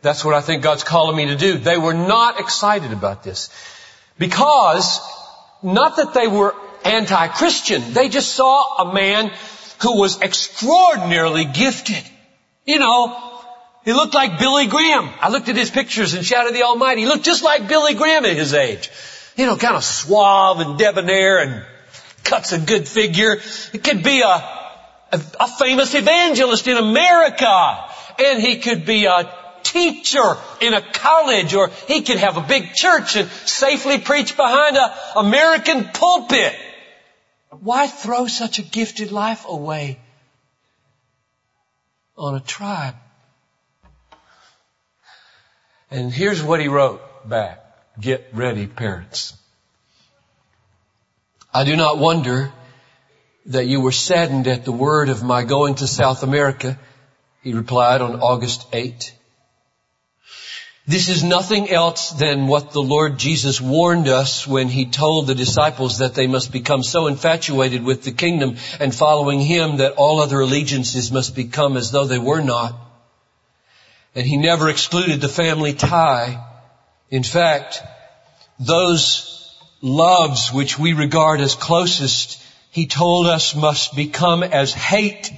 that's 0.02 0.26
what 0.26 0.34
I 0.34 0.42
think 0.42 0.62
God's 0.62 0.84
calling 0.84 1.16
me 1.16 1.26
to 1.28 1.36
do. 1.36 1.56
They 1.56 1.78
were 1.78 1.94
not 1.94 2.38
excited 2.38 2.92
about 2.92 3.24
this. 3.24 3.48
Because, 4.18 5.00
not 5.62 5.96
that 5.96 6.12
they 6.12 6.28
were 6.28 6.54
anti-Christian. 6.84 7.92
They 7.92 8.08
just 8.08 8.34
saw 8.34 8.88
a 8.88 8.92
man 8.92 9.30
who 9.82 9.98
was 9.98 10.20
extraordinarily 10.20 11.44
gifted. 11.44 12.02
You 12.66 12.78
know, 12.78 13.16
he 13.84 13.92
looked 13.92 14.14
like 14.14 14.38
Billy 14.38 14.66
Graham. 14.66 15.08
I 15.20 15.30
looked 15.30 15.48
at 15.48 15.56
his 15.56 15.70
pictures 15.70 16.14
and 16.14 16.24
shouted 16.24 16.54
the 16.54 16.64
Almighty. 16.64 17.02
He 17.02 17.06
looked 17.06 17.24
just 17.24 17.42
like 17.42 17.68
Billy 17.68 17.94
Graham 17.94 18.24
at 18.24 18.36
his 18.36 18.52
age. 18.52 18.90
You 19.36 19.46
know, 19.46 19.56
kind 19.56 19.76
of 19.76 19.84
suave 19.84 20.60
and 20.60 20.78
debonair 20.78 21.38
and 21.38 21.64
cuts 22.24 22.52
a 22.52 22.58
good 22.58 22.86
figure. 22.86 23.38
It 23.72 23.84
could 23.84 24.02
be 24.02 24.20
a, 24.20 24.26
a, 24.26 25.20
a 25.40 25.48
famous 25.48 25.94
evangelist 25.94 26.66
in 26.66 26.76
America. 26.76 27.84
And 28.18 28.42
he 28.42 28.58
could 28.58 28.84
be 28.84 29.06
a 29.06 29.32
teacher 29.62 30.36
in 30.60 30.74
a 30.74 30.80
college 30.80 31.54
or 31.54 31.70
he 31.86 32.02
could 32.02 32.18
have 32.18 32.36
a 32.36 32.42
big 32.42 32.72
church 32.74 33.16
and 33.16 33.28
safely 33.46 33.98
preach 33.98 34.36
behind 34.36 34.76
a 34.76 34.94
American 35.16 35.84
pulpit. 35.84 36.54
Why 37.50 37.86
throw 37.86 38.26
such 38.26 38.58
a 38.58 38.62
gifted 38.62 39.10
life 39.10 39.44
away 39.48 39.98
on 42.16 42.34
a 42.34 42.40
tribe? 42.40 42.96
And 45.90 46.12
here's 46.12 46.42
what 46.42 46.60
he 46.60 46.68
wrote 46.68 47.00
back. 47.28 47.64
Get 47.98 48.28
ready, 48.32 48.66
parents. 48.66 49.34
I 51.52 51.64
do 51.64 51.74
not 51.76 51.98
wonder 51.98 52.52
that 53.46 53.66
you 53.66 53.80
were 53.80 53.92
saddened 53.92 54.46
at 54.46 54.64
the 54.64 54.72
word 54.72 55.08
of 55.08 55.22
my 55.22 55.42
going 55.42 55.76
to 55.76 55.86
South 55.86 56.22
America, 56.22 56.78
he 57.42 57.54
replied 57.54 58.02
on 58.02 58.20
August 58.20 58.66
8. 58.72 59.14
This 60.88 61.10
is 61.10 61.22
nothing 61.22 61.68
else 61.68 62.12
than 62.12 62.46
what 62.46 62.70
the 62.70 62.80
Lord 62.80 63.18
Jesus 63.18 63.60
warned 63.60 64.08
us 64.08 64.46
when 64.46 64.68
He 64.68 64.86
told 64.86 65.26
the 65.26 65.34
disciples 65.34 65.98
that 65.98 66.14
they 66.14 66.26
must 66.26 66.50
become 66.50 66.82
so 66.82 67.08
infatuated 67.08 67.84
with 67.84 68.04
the 68.04 68.12
kingdom 68.12 68.56
and 68.80 68.94
following 68.94 69.40
Him 69.40 69.76
that 69.76 69.96
all 69.96 70.18
other 70.18 70.40
allegiances 70.40 71.12
must 71.12 71.36
become 71.36 71.76
as 71.76 71.90
though 71.90 72.06
they 72.06 72.18
were 72.18 72.40
not. 72.40 72.74
And 74.14 74.26
He 74.26 74.38
never 74.38 74.70
excluded 74.70 75.20
the 75.20 75.28
family 75.28 75.74
tie. 75.74 76.42
In 77.10 77.22
fact, 77.22 77.82
those 78.58 79.54
loves 79.82 80.50
which 80.54 80.78
we 80.78 80.94
regard 80.94 81.42
as 81.42 81.54
closest, 81.54 82.42
He 82.70 82.86
told 82.86 83.26
us 83.26 83.54
must 83.54 83.94
become 83.94 84.42
as 84.42 84.72
hate 84.72 85.30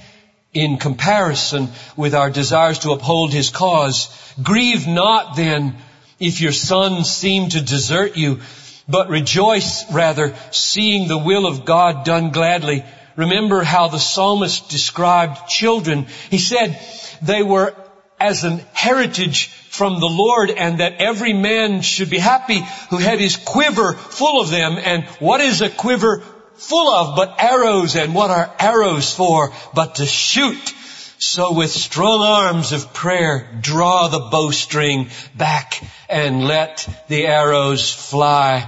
in 0.53 0.77
comparison 0.77 1.69
with 1.95 2.13
our 2.13 2.29
desires 2.29 2.79
to 2.79 2.91
uphold 2.91 3.33
His 3.33 3.49
cause. 3.49 4.09
Grieve 4.41 4.87
not 4.87 5.35
then 5.35 5.77
if 6.19 6.41
your 6.41 6.51
sons 6.51 7.11
seem 7.11 7.49
to 7.49 7.61
desert 7.61 8.15
you, 8.17 8.41
but 8.87 9.09
rejoice 9.09 9.91
rather 9.91 10.35
seeing 10.51 11.07
the 11.07 11.17
will 11.17 11.47
of 11.47 11.65
God 11.65 12.05
done 12.05 12.31
gladly. 12.31 12.83
Remember 13.15 13.63
how 13.63 13.87
the 13.87 13.99
psalmist 13.99 14.69
described 14.69 15.47
children. 15.47 16.07
He 16.29 16.37
said 16.37 16.79
they 17.21 17.43
were 17.43 17.73
as 18.19 18.43
an 18.43 18.59
heritage 18.73 19.47
from 19.47 19.99
the 19.99 20.07
Lord 20.07 20.51
and 20.51 20.79
that 20.79 20.95
every 20.99 21.33
man 21.33 21.81
should 21.81 22.09
be 22.09 22.19
happy 22.19 22.59
who 22.89 22.97
had 22.97 23.19
his 23.19 23.35
quiver 23.35 23.93
full 23.93 24.41
of 24.41 24.49
them. 24.49 24.77
And 24.77 25.05
what 25.19 25.41
is 25.41 25.61
a 25.61 25.69
quiver 25.69 26.23
full 26.61 26.93
of 26.93 27.15
but 27.15 27.35
arrows 27.39 27.95
and 27.95 28.15
what 28.15 28.31
are 28.31 28.53
arrows 28.59 29.13
for 29.13 29.51
but 29.73 29.95
to 29.95 30.05
shoot 30.05 30.73
So 31.21 31.53
with 31.53 31.69
strong 31.69 32.21
arms 32.23 32.71
of 32.71 32.95
prayer, 32.95 33.47
draw 33.61 34.07
the 34.07 34.31
bowstring 34.31 35.09
back 35.35 35.79
and 36.09 36.43
let 36.43 36.89
the 37.09 37.27
arrows 37.27 37.93
fly, 37.93 38.65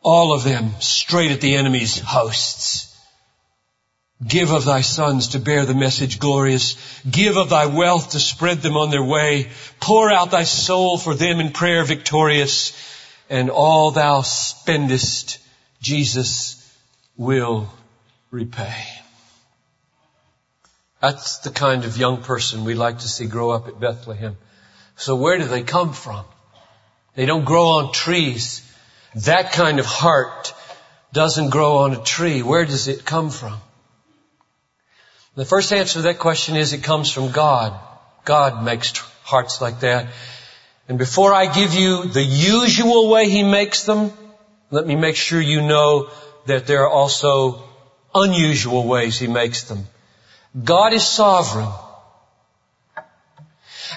all 0.00 0.32
of 0.32 0.44
them 0.44 0.70
straight 0.78 1.32
at 1.32 1.40
the 1.40 1.56
enemy's 1.56 1.98
hosts. 1.98 2.96
Give 4.24 4.52
of 4.52 4.64
thy 4.64 4.82
sons 4.82 5.28
to 5.30 5.40
bear 5.40 5.66
the 5.66 5.74
message 5.74 6.20
glorious. 6.20 6.76
Give 7.10 7.36
of 7.36 7.50
thy 7.50 7.66
wealth 7.66 8.12
to 8.12 8.20
spread 8.20 8.62
them 8.62 8.76
on 8.76 8.90
their 8.90 9.02
way. 9.02 9.50
Pour 9.80 10.12
out 10.12 10.30
thy 10.30 10.44
soul 10.44 10.96
for 10.96 11.16
them 11.16 11.40
in 11.40 11.50
prayer 11.50 11.82
victorious. 11.82 12.72
And 13.28 13.50
all 13.50 13.90
thou 13.90 14.22
spendest, 14.22 15.40
Jesus 15.82 16.53
will 17.16 17.68
repay. 18.30 18.84
That's 21.00 21.38
the 21.38 21.50
kind 21.50 21.84
of 21.84 21.96
young 21.96 22.22
person 22.22 22.64
we 22.64 22.74
like 22.74 23.00
to 23.00 23.08
see 23.08 23.26
grow 23.26 23.50
up 23.50 23.68
at 23.68 23.78
Bethlehem. 23.78 24.36
So 24.96 25.16
where 25.16 25.38
do 25.38 25.44
they 25.44 25.62
come 25.62 25.92
from? 25.92 26.24
They 27.14 27.26
don't 27.26 27.44
grow 27.44 27.66
on 27.78 27.92
trees. 27.92 28.62
That 29.26 29.52
kind 29.52 29.78
of 29.78 29.86
heart 29.86 30.54
doesn't 31.12 31.50
grow 31.50 31.78
on 31.78 31.92
a 31.92 32.02
tree. 32.02 32.42
Where 32.42 32.64
does 32.64 32.88
it 32.88 33.04
come 33.04 33.30
from? 33.30 33.60
The 35.36 35.44
first 35.44 35.72
answer 35.72 35.94
to 35.94 36.02
that 36.02 36.18
question 36.18 36.56
is 36.56 36.72
it 36.72 36.82
comes 36.82 37.10
from 37.10 37.30
God. 37.30 37.78
God 38.24 38.64
makes 38.64 38.96
hearts 39.22 39.60
like 39.60 39.80
that. 39.80 40.08
And 40.88 40.98
before 40.98 41.32
I 41.32 41.52
give 41.52 41.74
you 41.74 42.04
the 42.04 42.22
usual 42.22 43.08
way 43.10 43.28
He 43.28 43.42
makes 43.42 43.84
them, 43.84 44.12
let 44.70 44.86
me 44.86 44.96
make 44.96 45.16
sure 45.16 45.40
you 45.40 45.62
know 45.62 46.08
that 46.46 46.66
there 46.66 46.82
are 46.84 46.90
also 46.90 47.62
unusual 48.14 48.86
ways 48.86 49.18
He 49.18 49.26
makes 49.26 49.64
them. 49.64 49.86
God 50.62 50.92
is 50.92 51.06
sovereign. 51.06 51.68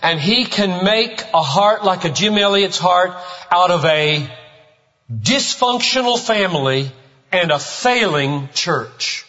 And 0.01 0.19
He 0.19 0.45
can 0.45 0.83
make 0.83 1.21
a 1.33 1.41
heart 1.41 1.83
like 1.83 2.05
a 2.05 2.09
Jim 2.09 2.37
Elliot's 2.37 2.77
heart 2.77 3.11
out 3.51 3.71
of 3.71 3.85
a 3.85 4.29
dysfunctional 5.11 6.19
family 6.19 6.91
and 7.31 7.51
a 7.51 7.59
failing 7.59 8.49
church. 8.53 9.25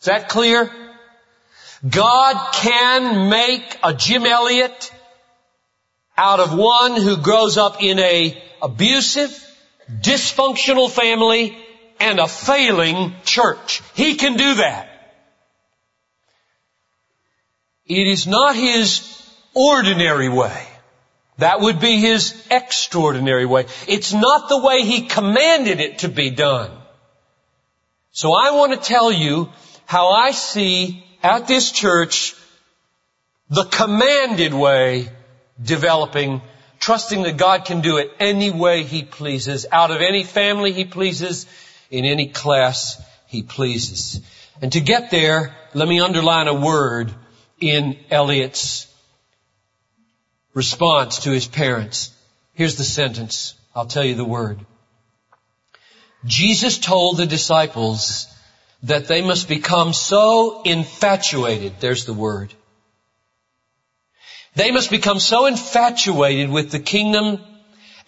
Is 0.00 0.06
that 0.06 0.28
clear? 0.28 0.70
God 1.88 2.52
can 2.54 3.28
make 3.28 3.78
a 3.82 3.94
Jim 3.94 4.26
Elliot 4.26 4.92
out 6.16 6.40
of 6.40 6.54
one 6.54 7.00
who 7.00 7.16
grows 7.16 7.56
up 7.56 7.82
in 7.82 7.98
a 7.98 8.42
abusive, 8.60 9.30
dysfunctional 9.90 10.90
family 10.90 11.56
and 12.00 12.18
a 12.18 12.26
failing 12.26 13.14
church. 13.24 13.82
He 13.94 14.16
can 14.16 14.36
do 14.36 14.54
that. 14.54 14.88
It 17.86 18.06
is 18.06 18.26
not 18.26 18.56
his 18.56 19.06
ordinary 19.54 20.28
way. 20.28 20.66
That 21.38 21.60
would 21.60 21.80
be 21.80 21.98
his 21.98 22.34
extraordinary 22.50 23.46
way. 23.46 23.66
It's 23.88 24.12
not 24.12 24.48
the 24.48 24.58
way 24.58 24.82
he 24.82 25.06
commanded 25.06 25.80
it 25.80 25.98
to 26.00 26.08
be 26.08 26.30
done. 26.30 26.70
So 28.12 28.32
I 28.32 28.50
want 28.50 28.72
to 28.72 28.88
tell 28.88 29.10
you 29.10 29.48
how 29.86 30.10
I 30.10 30.32
see 30.32 31.04
at 31.22 31.46
this 31.46 31.70
church 31.70 32.34
the 33.48 33.64
commanded 33.64 34.54
way 34.54 35.08
developing, 35.62 36.40
trusting 36.78 37.22
that 37.22 37.36
God 37.36 37.64
can 37.64 37.80
do 37.80 37.98
it 37.98 38.12
any 38.20 38.50
way 38.50 38.84
He 38.84 39.02
pleases, 39.02 39.66
out 39.70 39.90
of 39.90 40.00
any 40.00 40.24
family 40.24 40.72
He 40.72 40.84
pleases, 40.84 41.46
in 41.90 42.04
any 42.04 42.28
class 42.28 43.02
He 43.26 43.42
pleases. 43.42 44.20
And 44.62 44.72
to 44.72 44.80
get 44.80 45.10
there, 45.10 45.56
let 45.74 45.88
me 45.88 46.00
underline 46.00 46.48
a 46.48 46.54
word 46.54 47.12
in 47.60 47.98
Elliot's 48.10 48.86
response 50.54 51.20
to 51.20 51.30
his 51.30 51.46
parents. 51.46 52.12
Here's 52.54 52.76
the 52.76 52.84
sentence. 52.84 53.54
I'll 53.74 53.86
tell 53.86 54.04
you 54.04 54.14
the 54.14 54.24
word. 54.24 54.58
Jesus 56.24 56.78
told 56.78 57.16
the 57.16 57.26
disciples 57.26 58.26
that 58.82 59.08
they 59.08 59.22
must 59.22 59.48
become 59.48 59.92
so 59.92 60.62
infatuated, 60.62 61.74
there's 61.80 62.04
the 62.04 62.14
word. 62.14 62.52
They 64.54 64.70
must 64.70 64.90
become 64.90 65.20
so 65.20 65.46
infatuated 65.46 66.50
with 66.50 66.70
the 66.70 66.80
kingdom 66.80 67.38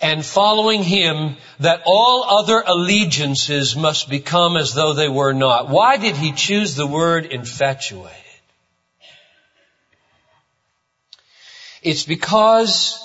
and 0.02 0.26
following 0.26 0.82
Him 0.82 1.36
that 1.60 1.82
all 1.86 2.24
other 2.40 2.62
allegiances 2.66 3.76
must 3.76 4.10
become 4.10 4.56
as 4.56 4.74
though 4.74 4.94
they 4.94 5.08
were 5.08 5.32
not. 5.32 5.68
Why 5.68 5.96
did 5.96 6.16
He 6.16 6.32
choose 6.32 6.74
the 6.74 6.86
word 6.86 7.26
infatuated? 7.26 8.18
It's 11.82 12.04
because 12.04 12.98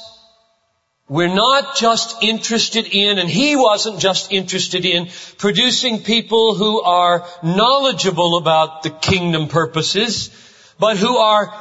we're 1.09 1.33
not 1.33 1.77
just 1.77 2.21
interested 2.21 2.85
in, 2.85 3.17
and 3.17 3.29
he 3.29 3.55
wasn't 3.55 3.99
just 3.99 4.31
interested 4.31 4.85
in, 4.85 5.07
producing 5.37 6.03
people 6.03 6.53
who 6.55 6.81
are 6.81 7.25
knowledgeable 7.41 8.37
about 8.37 8.83
the 8.83 8.89
kingdom 8.89 9.47
purposes, 9.47 10.29
but 10.77 10.97
who 10.97 11.17
are 11.17 11.53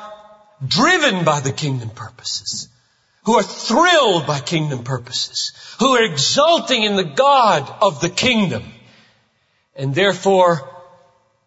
driven 0.66 1.24
by 1.24 1.40
the 1.40 1.52
kingdom 1.52 1.90
purposes, 1.90 2.68
who 3.26 3.34
are 3.34 3.42
thrilled 3.42 4.24
by 4.24 4.38
kingdom 4.38 4.84
purposes, 4.84 5.52
who 5.80 5.96
are 5.96 6.04
exulting 6.04 6.84
in 6.84 6.94
the 6.94 7.04
God 7.04 7.68
of 7.82 8.00
the 8.00 8.08
kingdom. 8.08 8.62
And 9.74 9.92
therefore, 9.92 10.70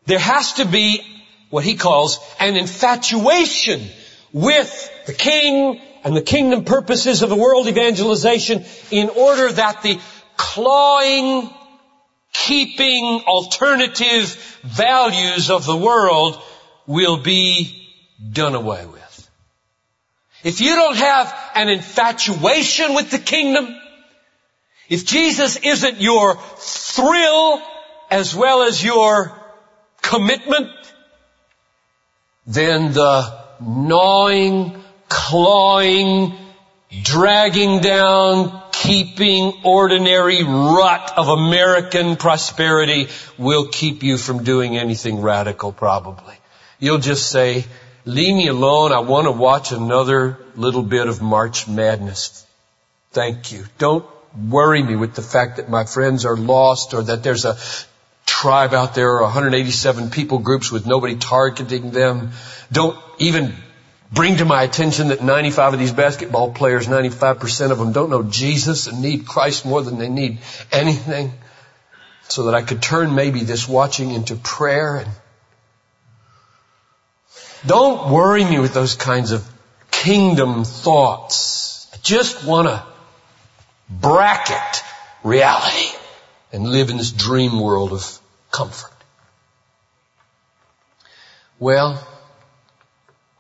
there 0.06 0.20
has 0.20 0.54
to 0.54 0.66
be 0.66 1.02
what 1.50 1.64
he 1.64 1.76
calls 1.76 2.20
an 2.38 2.58
infatuation 2.58 3.82
with 4.34 4.92
the 5.08 5.14
king 5.14 5.82
and 6.04 6.16
the 6.16 6.22
kingdom 6.22 6.66
purposes 6.66 7.22
of 7.22 7.30
the 7.30 7.38
world 7.38 7.68
evangelization 7.68 8.66
in 8.92 9.10
order 9.10 9.50
that 9.50 9.82
the 9.82 10.00
clawing, 10.36 11.50
keeping 12.34 13.24
alternative 13.26 14.60
values 14.64 15.50
of 15.50 15.66
the 15.66 15.78
world 15.78 16.42
will 16.88 17.24
be 17.24 17.90
done 18.34 18.54
away 18.54 18.86
with. 18.86 18.99
If 20.44 20.62
you 20.62 20.76
don't 20.76 20.96
have 20.96 21.52
an 21.56 21.70
infatuation 21.70 22.94
with 22.94 23.12
the 23.12 23.20
kingdom, 23.20 23.76
if 24.88 25.06
Jesus 25.06 25.58
isn't 25.58 26.02
your 26.02 26.38
thrill 26.58 27.62
as 28.10 28.36
well 28.36 28.64
as 28.64 28.84
your 28.84 29.34
commitment, 30.02 30.70
then 32.48 32.94
the 32.94 33.40
gnawing 33.62 34.82
clawing, 35.10 36.34
dragging 37.04 37.82
down, 37.82 38.62
keeping 38.72 39.54
ordinary 39.64 40.44
rut 40.44 41.14
of 41.18 41.28
American 41.28 42.16
prosperity 42.16 43.10
will 43.38 43.68
keep 43.68 44.04
you 44.04 44.18
from 44.18 44.44
doing 44.44 44.78
anything 44.78 45.22
radical 45.22 45.72
probably. 45.72 46.36
You'll 46.80 47.00
just 47.00 47.30
say, 47.30 47.66
leave 48.10 48.36
me 48.36 48.48
alone. 48.48 48.92
I 48.92 49.00
want 49.00 49.26
to 49.26 49.32
watch 49.32 49.72
another 49.72 50.38
little 50.56 50.84
bit 50.84 51.08
of 51.08 51.22
March 51.22 51.68
Madness. 51.68 52.46
Thank 53.12 53.52
you. 53.52 53.66
Don't 53.78 54.06
worry 54.50 54.82
me 54.82 54.96
with 54.96 55.16
the 55.16 55.22
fact 55.22 55.58
that 55.58 55.70
my 55.70 55.86
friends 55.86 56.26
are 56.26 56.38
lost 56.38 56.94
or 56.94 57.04
that 57.04 57.24
there's 57.24 57.46
a 57.46 57.58
tribe 58.26 58.74
out 58.74 58.94
there, 58.94 59.10
or 59.18 59.24
187 59.24 60.12
people 60.12 60.40
groups 60.40 60.72
with 60.72 60.86
nobody 60.86 61.16
targeting 61.16 61.92
them. 61.92 62.32
Don't 62.72 62.98
even 63.18 63.56
bring 64.12 64.38
to 64.38 64.46
my 64.46 64.64
attention 64.64 65.10
that 65.10 65.24
95 65.24 65.74
of 65.74 65.80
these 65.80 65.92
basketball 65.92 66.52
players, 66.54 66.88
95% 66.88 67.72
of 67.72 67.80
them 67.80 67.92
don't 67.92 68.10
know 68.10 68.24
Jesus 68.24 68.88
and 68.88 69.02
need 69.02 69.26
Christ 69.26 69.66
more 69.66 69.82
than 69.82 69.98
they 69.98 70.10
need 70.10 70.40
anything. 70.72 71.34
So 72.28 72.44
that 72.44 72.56
I 72.56 72.62
could 72.62 72.82
turn 72.82 73.16
maybe 73.16 73.44
this 73.44 73.68
watching 73.68 74.12
into 74.12 74.36
prayer 74.36 74.98
and 74.98 75.10
don't 77.66 78.12
worry 78.12 78.44
me 78.44 78.60
with 78.60 78.74
those 78.74 78.96
kinds 78.96 79.32
of 79.32 79.46
kingdom 79.92 80.64
thoughts. 80.64 81.88
I 81.94 81.98
just 82.02 82.46
want 82.46 82.68
to 82.68 82.84
bracket 83.90 84.84
reality 85.24 85.90
and 86.52 86.70
live 86.70 86.90
in 86.90 86.98
this 86.98 87.12
dream 87.12 87.60
world 87.60 87.92
of 87.92 88.20
comfort. 88.52 88.92
Well, 91.60 92.06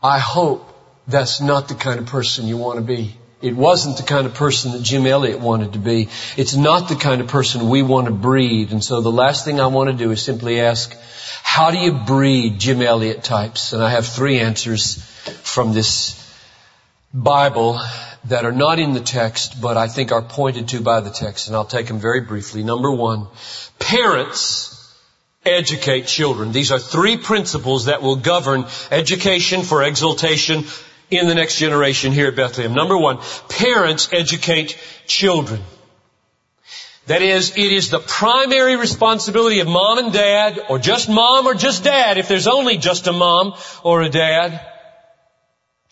I 0.03 0.19
hope 0.19 0.67
that's 1.07 1.41
not 1.41 1.67
the 1.67 1.75
kind 1.75 1.99
of 1.99 2.05
person 2.05 2.47
you 2.47 2.57
want 2.57 2.77
to 2.77 2.85
be. 2.85 3.15
It 3.41 3.55
wasn't 3.55 3.97
the 3.97 4.03
kind 4.03 4.25
of 4.25 4.33
person 4.33 4.73
that 4.73 4.81
Jim 4.81 5.07
Elliot 5.07 5.39
wanted 5.39 5.73
to 5.73 5.79
be. 5.79 6.09
It's 6.35 6.55
not 6.55 6.89
the 6.89 6.95
kind 6.95 7.21
of 7.21 7.27
person 7.27 7.69
we 7.69 7.81
want 7.81 8.07
to 8.07 8.13
breed. 8.13 8.73
And 8.73 8.83
so 8.83 8.99
the 8.99 9.11
last 9.11 9.45
thing 9.45 9.61
I 9.61 9.67
want 9.67 9.89
to 9.89 9.95
do 9.95 10.11
is 10.11 10.21
simply 10.21 10.59
ask, 10.59 10.93
how 11.41 11.71
do 11.71 11.77
you 11.77 11.93
breed 11.93 12.59
Jim 12.59 12.81
Elliot 12.81 13.23
types? 13.23 13.71
And 13.71 13.81
I 13.81 13.91
have 13.91 14.05
three 14.05 14.39
answers 14.39 15.01
from 15.41 15.71
this 15.71 16.15
Bible 17.13 17.79
that 18.25 18.43
are 18.43 18.51
not 18.51 18.77
in 18.77 18.93
the 18.93 18.99
text, 18.99 19.61
but 19.61 19.77
I 19.77 19.87
think 19.87 20.11
are 20.11 20.21
pointed 20.21 20.67
to 20.69 20.81
by 20.81 20.99
the 20.99 21.09
text. 21.09 21.47
And 21.47 21.55
I'll 21.55 21.63
take 21.63 21.87
them 21.87 21.99
very 21.99 22.19
briefly. 22.19 22.63
Number 22.63 22.91
one, 22.91 23.27
parents 23.79 24.75
educate 25.45 26.07
children. 26.07 26.51
These 26.51 26.71
are 26.73 26.79
three 26.79 27.15
principles 27.15 27.85
that 27.85 28.01
will 28.01 28.17
govern 28.17 28.65
education 28.91 29.63
for 29.63 29.81
exaltation 29.81 30.65
in 31.09 31.27
the 31.27 31.35
next 31.35 31.57
generation 31.57 32.11
here 32.11 32.27
at 32.27 32.35
Bethlehem. 32.35 32.73
Number 32.73 32.97
one, 32.97 33.19
parents 33.49 34.09
educate 34.11 34.77
children. 35.07 35.61
That 37.07 37.23
is, 37.23 37.57
it 37.57 37.71
is 37.71 37.89
the 37.89 37.99
primary 37.99 38.75
responsibility 38.75 39.61
of 39.61 39.67
mom 39.67 39.97
and 39.97 40.13
dad, 40.13 40.59
or 40.69 40.77
just 40.77 41.09
mom 41.09 41.47
or 41.47 41.55
just 41.55 41.83
dad, 41.83 42.19
if 42.19 42.27
there's 42.27 42.47
only 42.47 42.77
just 42.77 43.07
a 43.07 43.13
mom 43.13 43.55
or 43.83 44.03
a 44.03 44.09
dad, 44.09 44.61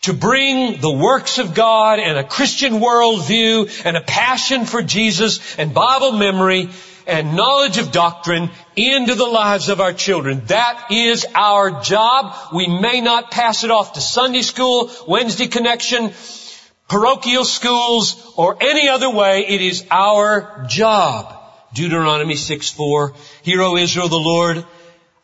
to 0.02 0.12
bring 0.12 0.80
the 0.80 0.92
works 0.92 1.38
of 1.38 1.54
God 1.54 1.98
and 1.98 2.16
a 2.16 2.24
Christian 2.24 2.74
worldview 2.74 3.84
and 3.84 3.96
a 3.96 4.00
passion 4.00 4.64
for 4.64 4.80
Jesus 4.80 5.58
and 5.58 5.74
Bible 5.74 6.12
memory 6.12 6.70
and 7.08 7.34
knowledge 7.34 7.78
of 7.78 7.90
doctrine 7.90 8.50
into 8.76 9.14
the 9.14 9.26
lives 9.26 9.68
of 9.68 9.80
our 9.80 9.92
children. 9.92 10.42
That 10.46 10.88
is 10.90 11.26
our 11.34 11.80
job. 11.80 12.34
We 12.54 12.66
may 12.66 13.00
not 13.00 13.30
pass 13.30 13.64
it 13.64 13.70
off 13.70 13.94
to 13.94 14.00
Sunday 14.00 14.42
school, 14.42 14.90
Wednesday 15.08 15.46
connection, 15.46 16.12
parochial 16.88 17.44
schools, 17.44 18.32
or 18.36 18.56
any 18.60 18.88
other 18.88 19.10
way. 19.10 19.46
It 19.48 19.62
is 19.62 19.86
our 19.90 20.66
job. 20.68 21.34
Deuteronomy 21.74 22.36
6 22.36 22.70
4. 22.70 23.14
Hear, 23.42 23.62
O 23.62 23.76
Israel, 23.76 24.08
the 24.08 24.16
Lord 24.16 24.64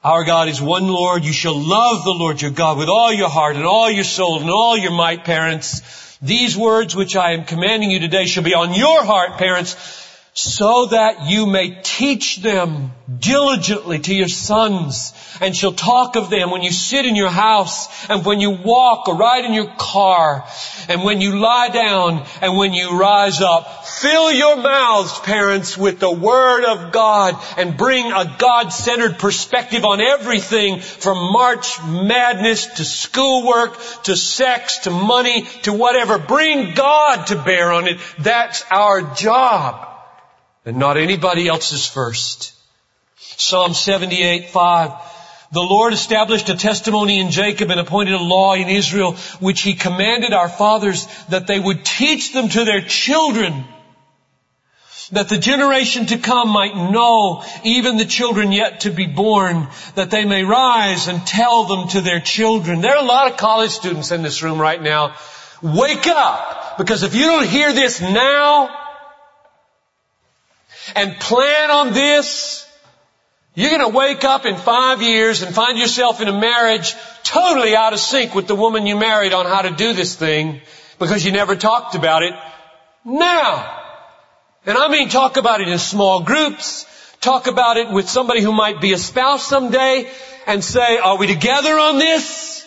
our 0.05 0.23
God 0.23 0.49
is 0.49 0.61
one 0.61 0.87
Lord. 0.89 1.25
You 1.25 1.33
shall 1.33 1.59
love 1.59 2.05
the 2.05 2.11
Lord 2.11 2.43
your 2.43 2.51
God 2.51 2.77
with 2.77 2.91
all 2.91 3.11
your 3.11 3.31
heart 3.31 3.57
and 3.57 3.65
all 3.65 3.91
your 3.91 4.05
soul 4.05 4.39
and 4.39 4.51
all 4.51 4.77
your 4.77 4.93
might, 4.93 5.25
parents. 5.25 5.81
These 6.21 6.59
words 6.59 6.95
which 6.95 7.17
I 7.17 7.33
am 7.33 7.47
commanding 7.47 7.91
you 7.91 8.01
today 8.01 8.27
shall 8.27 8.43
be 8.43 8.53
on 8.53 8.75
your 8.75 9.03
heart, 9.03 9.39
parents 9.39 10.04
so 10.37 10.87
that 10.87 11.29
you 11.29 11.47
may 11.47 11.79
teach 11.85 12.39
them 12.39 12.93
diligently 13.21 14.01
to 14.01 14.13
your 14.13 14.27
sons 14.27 15.13
and 15.41 15.55
shall 15.55 15.73
talk 15.73 16.17
of 16.17 16.29
them 16.29 16.51
when 16.51 16.61
you 16.61 16.73
sit 16.73 17.07
in 17.07 17.15
your 17.15 17.31
house 17.31 18.11
and 18.11 18.25
when 18.25 18.41
you 18.41 18.51
walk 18.51 19.07
or 19.07 19.15
ride 19.15 19.45
in 19.45 19.55
your 19.55 19.73
car 19.79 20.45
and 20.89 21.05
when 21.05 21.21
you 21.21 21.39
lie 21.39 21.69
down 21.69 22.27
and 22.43 22.57
when 22.57 22.73
you 22.73 22.99
rise 22.99 23.41
up. 23.41 23.87
Fill 23.87 24.33
your 24.33 24.57
mouths, 24.57 25.17
parents, 25.21 25.79
with 25.79 26.01
the 26.01 26.11
Word 26.11 26.65
of 26.65 26.91
God 26.91 27.41
and 27.57 27.77
bring 27.77 28.11
a 28.11 28.35
God-centered 28.37 29.21
perspective 29.21 29.85
on 29.85 30.01
everything 30.01 30.81
from 30.81 31.17
March 31.33 31.81
madness 31.85 32.67
to 32.67 32.85
schoolwork 32.85 33.79
to 34.03 34.17
sex 34.17 34.79
to 34.79 34.91
money 34.91 35.43
to 35.63 35.73
whatever. 35.73 36.19
Bring 36.19 36.75
God 36.75 37.29
to 37.29 37.41
bear 37.41 37.71
on 37.71 37.87
it. 37.87 37.99
That's 38.19 38.65
our 38.73 39.15
job 39.15 39.94
and 40.65 40.79
not 40.79 40.97
anybody 40.97 41.49
else's 41.49 41.87
first. 41.87 42.53
Psalm 43.17 43.75
78, 43.75 44.51
5. 44.51 44.93
The 45.53 45.61
Lord 45.61 45.93
established 45.93 46.49
a 46.49 46.57
testimony 46.57 47.21
in 47.21 47.31
Jacob 47.31 47.71
and 47.71 47.79
appointed 47.79 48.15
a 48.15 48.19
law 48.19 48.55
in 48.55 48.69
Israel, 48.69 49.13
which 49.39 49.63
He 49.63 49.75
commanded 49.75 50.33
our 50.33 50.49
fathers 50.49 51.07
that 51.29 51.47
they 51.47 51.61
would 51.61 51.85
teach 51.85 52.33
them 52.33 52.49
to 52.49 52.65
their 52.65 52.81
children, 52.81 53.65
that 55.13 55.29
the 55.29 55.39
generation 55.39 56.07
to 56.07 56.19
come 56.19 56.49
might 56.49 56.75
know, 56.75 57.45
even 57.63 57.99
the 57.99 58.05
children 58.05 58.51
yet 58.51 58.81
to 58.81 58.91
be 58.91 59.07
born, 59.07 59.69
that 59.95 60.11
they 60.11 60.25
may 60.25 60.43
rise 60.43 61.07
and 61.07 61.25
tell 61.27 61.65
them 61.65 61.89
to 61.89 62.01
their 62.01 62.21
children. 62.21 62.81
There 62.81 62.97
are 62.97 63.05
a 63.05 63.07
lot 63.07 63.31
of 63.31 63.37
college 63.37 63.71
students 63.71 64.11
in 64.11 64.23
this 64.23 64.43
room 64.43 64.61
right 64.61 64.83
now. 64.83 65.15
Wake 65.63 66.07
up! 66.09 66.79
Because 66.79 67.05
if 67.05 67.15
you 67.15 67.27
don't 67.27 67.47
hear 67.47 67.73
this 67.73 68.01
now, 68.01 68.84
and 70.95 71.19
plan 71.19 71.71
on 71.71 71.93
this, 71.93 72.69
you're 73.55 73.71
going 73.71 73.93
to 73.93 73.97
wake 73.97 74.25
up 74.25 74.47
in 74.47 74.57
five 74.57 75.01
years 75.01 75.43
and 75.43 75.55
find 75.55 75.79
yourself 75.79 76.21
in 76.21 76.29
a 76.29 76.39
marriage 76.39 76.95
totally 77.23 77.77
out 77.77 77.93
of 77.93 78.01
sync 78.01 78.35
with 78.35 78.47
the 78.47 78.55
woman 78.55 78.87
you 78.87 78.97
married 78.97 79.33
on 79.33 79.47
how 79.47 79.63
to 79.63 79.71
do 79.71 79.93
this 79.93 80.17
thing 80.17 80.61
because 80.99 81.25
you 81.25 81.33
never 81.33 81.55
talked 81.55 81.95
about 81.95 82.23
it 82.23 82.35
now. 83.05 83.81
And 84.67 84.77
I 84.77 84.89
mean 84.89 85.09
talk 85.09 85.37
about 85.37 85.61
it 85.61 85.69
in 85.69 85.79
small 85.79 86.23
groups, 86.23 86.87
talk 87.21 87.47
about 87.47 87.77
it 87.77 87.91
with 87.91 88.09
somebody 88.09 88.41
who 88.41 88.53
might 88.53 88.81
be 88.81 88.93
a 88.93 88.99
spouse 88.99 89.47
someday 89.47 90.11
and 90.47 90.65
say, 90.65 90.99
are 90.99 91.17
we 91.17 91.27
together 91.27 91.79
on 91.79 91.99
this? 91.99 92.67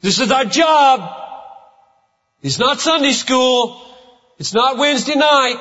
This 0.00 0.20
is 0.20 0.30
our 0.30 0.44
job. 0.44 1.10
It's 2.42 2.58
not 2.58 2.80
Sunday 2.80 3.12
school. 3.12 3.80
It's 4.38 4.54
not 4.54 4.78
Wednesday 4.78 5.14
night. 5.14 5.56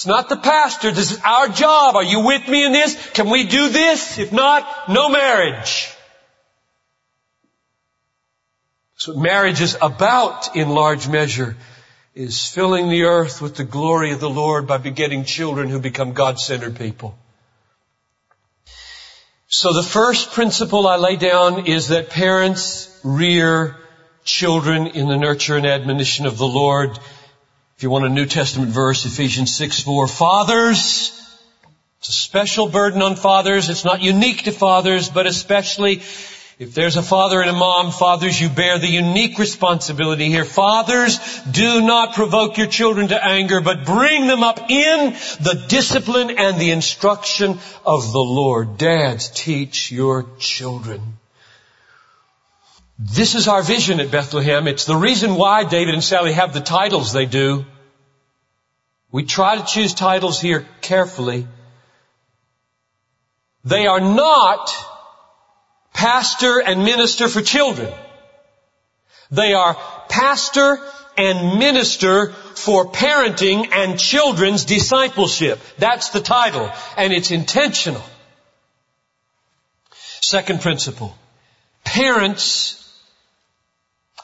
It's 0.00 0.06
not 0.06 0.30
the 0.30 0.36
pastor. 0.38 0.90
This 0.92 1.12
is 1.12 1.20
our 1.22 1.46
job. 1.48 1.94
Are 1.94 2.02
you 2.02 2.20
with 2.20 2.48
me 2.48 2.64
in 2.64 2.72
this? 2.72 2.96
Can 3.10 3.28
we 3.28 3.44
do 3.44 3.68
this? 3.68 4.18
If 4.18 4.32
not, 4.32 4.88
no 4.88 5.10
marriage. 5.10 5.90
That's 8.94 9.08
what 9.08 9.18
marriage 9.18 9.60
is 9.60 9.76
about 9.82 10.56
in 10.56 10.70
large 10.70 11.06
measure, 11.06 11.54
is 12.14 12.48
filling 12.48 12.88
the 12.88 13.02
earth 13.02 13.42
with 13.42 13.56
the 13.56 13.64
glory 13.64 14.12
of 14.12 14.20
the 14.20 14.30
Lord 14.30 14.66
by 14.66 14.78
begetting 14.78 15.24
children 15.24 15.68
who 15.68 15.80
become 15.80 16.14
God-centered 16.14 16.76
people. 16.76 17.18
So 19.48 19.74
the 19.74 19.82
first 19.86 20.30
principle 20.30 20.88
I 20.88 20.96
lay 20.96 21.16
down 21.16 21.66
is 21.66 21.88
that 21.88 22.08
parents 22.08 22.88
rear 23.04 23.76
children 24.24 24.86
in 24.86 25.08
the 25.08 25.18
nurture 25.18 25.58
and 25.58 25.66
admonition 25.66 26.24
of 26.24 26.38
the 26.38 26.48
Lord 26.48 26.98
if 27.80 27.84
you 27.84 27.88
want 27.88 28.04
a 28.04 28.10
New 28.10 28.26
Testament 28.26 28.72
verse, 28.72 29.06
Ephesians 29.06 29.56
6, 29.56 29.80
4, 29.84 30.06
fathers, 30.06 31.18
it's 31.98 32.08
a 32.10 32.12
special 32.12 32.68
burden 32.68 33.00
on 33.00 33.16
fathers. 33.16 33.70
It's 33.70 33.86
not 33.86 34.02
unique 34.02 34.42
to 34.42 34.52
fathers, 34.52 35.08
but 35.08 35.26
especially 35.26 36.02
if 36.58 36.74
there's 36.74 36.98
a 36.98 37.02
father 37.02 37.40
and 37.40 37.48
a 37.48 37.54
mom, 37.54 37.90
fathers, 37.90 38.38
you 38.38 38.50
bear 38.50 38.78
the 38.78 38.86
unique 38.86 39.38
responsibility 39.38 40.26
here. 40.26 40.44
Fathers, 40.44 41.18
do 41.50 41.80
not 41.80 42.14
provoke 42.14 42.58
your 42.58 42.66
children 42.66 43.08
to 43.08 43.24
anger, 43.24 43.62
but 43.62 43.86
bring 43.86 44.26
them 44.26 44.42
up 44.42 44.70
in 44.70 45.14
the 45.40 45.64
discipline 45.66 46.36
and 46.36 46.60
the 46.60 46.72
instruction 46.72 47.58
of 47.86 48.12
the 48.12 48.18
Lord. 48.18 48.76
Dads, 48.76 49.30
teach 49.30 49.90
your 49.90 50.26
children. 50.38 51.19
This 53.02 53.34
is 53.34 53.48
our 53.48 53.62
vision 53.62 53.98
at 53.98 54.10
Bethlehem. 54.10 54.68
It's 54.68 54.84
the 54.84 54.94
reason 54.94 55.34
why 55.34 55.64
David 55.64 55.94
and 55.94 56.04
Sally 56.04 56.34
have 56.34 56.52
the 56.52 56.60
titles 56.60 57.14
they 57.14 57.24
do. 57.24 57.64
We 59.10 59.24
try 59.24 59.56
to 59.56 59.64
choose 59.64 59.94
titles 59.94 60.38
here 60.38 60.68
carefully. 60.82 61.48
They 63.64 63.86
are 63.86 64.00
not 64.00 64.70
pastor 65.94 66.60
and 66.60 66.84
minister 66.84 67.28
for 67.28 67.40
children. 67.40 67.90
They 69.30 69.54
are 69.54 69.78
pastor 70.10 70.78
and 71.16 71.58
minister 71.58 72.32
for 72.32 72.92
parenting 72.92 73.72
and 73.72 73.98
children's 73.98 74.66
discipleship. 74.66 75.58
That's 75.78 76.10
the 76.10 76.20
title, 76.20 76.70
and 76.98 77.14
it's 77.14 77.30
intentional. 77.30 78.02
Second 80.20 80.60
principle. 80.60 81.16
Parents 81.82 82.79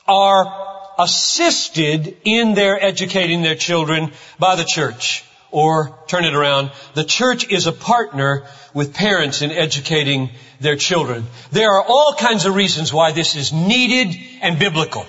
are 0.09 0.95
assisted 0.99 2.17
in 2.25 2.55
their 2.55 2.83
educating 2.83 3.43
their 3.43 3.55
children 3.55 4.13
by 4.39 4.57
the 4.57 4.65
church. 4.65 5.25
Or 5.51 5.99
turn 6.07 6.25
it 6.25 6.35
around, 6.35 6.73
the 6.95 7.05
church 7.05 7.51
is 7.51 7.67
a 7.67 7.73
partner 7.73 8.47
with 8.75 8.95
parents 8.95 9.43
in 9.43 9.53
educating 9.53 10.31
their 10.61 10.77
children. 10.77 11.25
There 11.53 11.71
are 11.71 11.85
all 11.85 12.15
kinds 12.15 12.45
of 12.47 12.55
reasons 12.55 12.93
why 12.93 13.13
this 13.13 13.37
is 13.37 13.53
needed 13.53 14.19
and 14.43 14.59
biblical. 14.59 15.07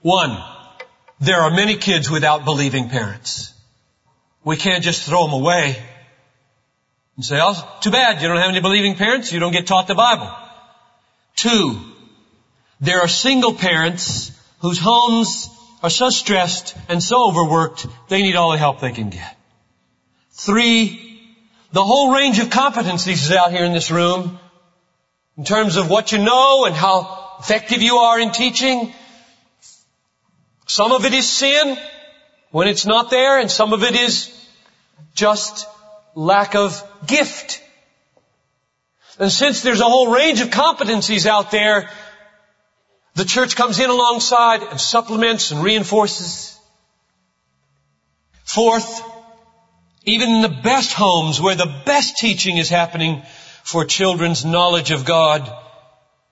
One, 0.00 0.42
there 1.20 1.40
are 1.40 1.50
many 1.50 1.76
kids 1.76 2.10
without 2.10 2.44
believing 2.44 2.88
parents. 2.88 3.52
We 4.42 4.56
can't 4.56 4.82
just 4.82 5.02
throw 5.02 5.26
them 5.26 5.34
away 5.34 5.76
and 7.16 7.24
say, 7.24 7.38
oh, 7.42 7.78
too 7.82 7.90
bad, 7.90 8.22
you 8.22 8.28
don't 8.28 8.38
have 8.38 8.48
any 8.48 8.60
believing 8.60 8.94
parents, 8.94 9.30
you 9.30 9.40
don't 9.40 9.52
get 9.52 9.66
taught 9.66 9.86
the 9.86 9.94
Bible. 9.94 10.30
Two, 11.36 11.78
there 12.80 13.00
are 13.00 13.08
single 13.08 13.54
parents 13.54 14.32
whose 14.60 14.78
homes 14.78 15.48
are 15.82 15.90
so 15.90 16.10
stressed 16.10 16.76
and 16.88 17.02
so 17.02 17.28
overworked, 17.28 17.86
they 18.08 18.22
need 18.22 18.36
all 18.36 18.52
the 18.52 18.58
help 18.58 18.80
they 18.80 18.92
can 18.92 19.10
get. 19.10 19.36
Three, 20.32 21.20
the 21.72 21.84
whole 21.84 22.14
range 22.14 22.38
of 22.38 22.48
competencies 22.48 23.22
is 23.22 23.30
out 23.30 23.52
here 23.52 23.64
in 23.64 23.72
this 23.72 23.90
room 23.90 24.38
in 25.36 25.44
terms 25.44 25.76
of 25.76 25.88
what 25.88 26.12
you 26.12 26.18
know 26.18 26.64
and 26.64 26.74
how 26.74 27.36
effective 27.38 27.82
you 27.82 27.96
are 27.96 28.20
in 28.20 28.32
teaching. 28.32 28.92
Some 30.66 30.92
of 30.92 31.04
it 31.04 31.14
is 31.14 31.28
sin 31.28 31.78
when 32.50 32.68
it's 32.68 32.86
not 32.86 33.10
there 33.10 33.38
and 33.38 33.50
some 33.50 33.72
of 33.72 33.82
it 33.82 33.94
is 33.94 34.30
just 35.14 35.66
lack 36.14 36.54
of 36.54 36.82
gift. 37.06 37.62
And 39.18 39.30
since 39.30 39.62
there's 39.62 39.80
a 39.80 39.84
whole 39.84 40.12
range 40.12 40.40
of 40.40 40.48
competencies 40.48 41.26
out 41.26 41.50
there, 41.50 41.90
the 43.14 43.24
church 43.24 43.56
comes 43.56 43.78
in 43.80 43.90
alongside 43.90 44.62
and 44.62 44.80
supplements 44.80 45.50
and 45.50 45.62
reinforces. 45.62 46.58
Fourth, 48.44 49.02
even 50.04 50.28
in 50.30 50.42
the 50.42 50.60
best 50.62 50.92
homes 50.92 51.40
where 51.40 51.54
the 51.54 51.82
best 51.84 52.16
teaching 52.16 52.56
is 52.56 52.68
happening, 52.68 53.22
for 53.62 53.84
children's 53.84 54.44
knowledge 54.44 54.90
of 54.90 55.04
God, 55.04 55.50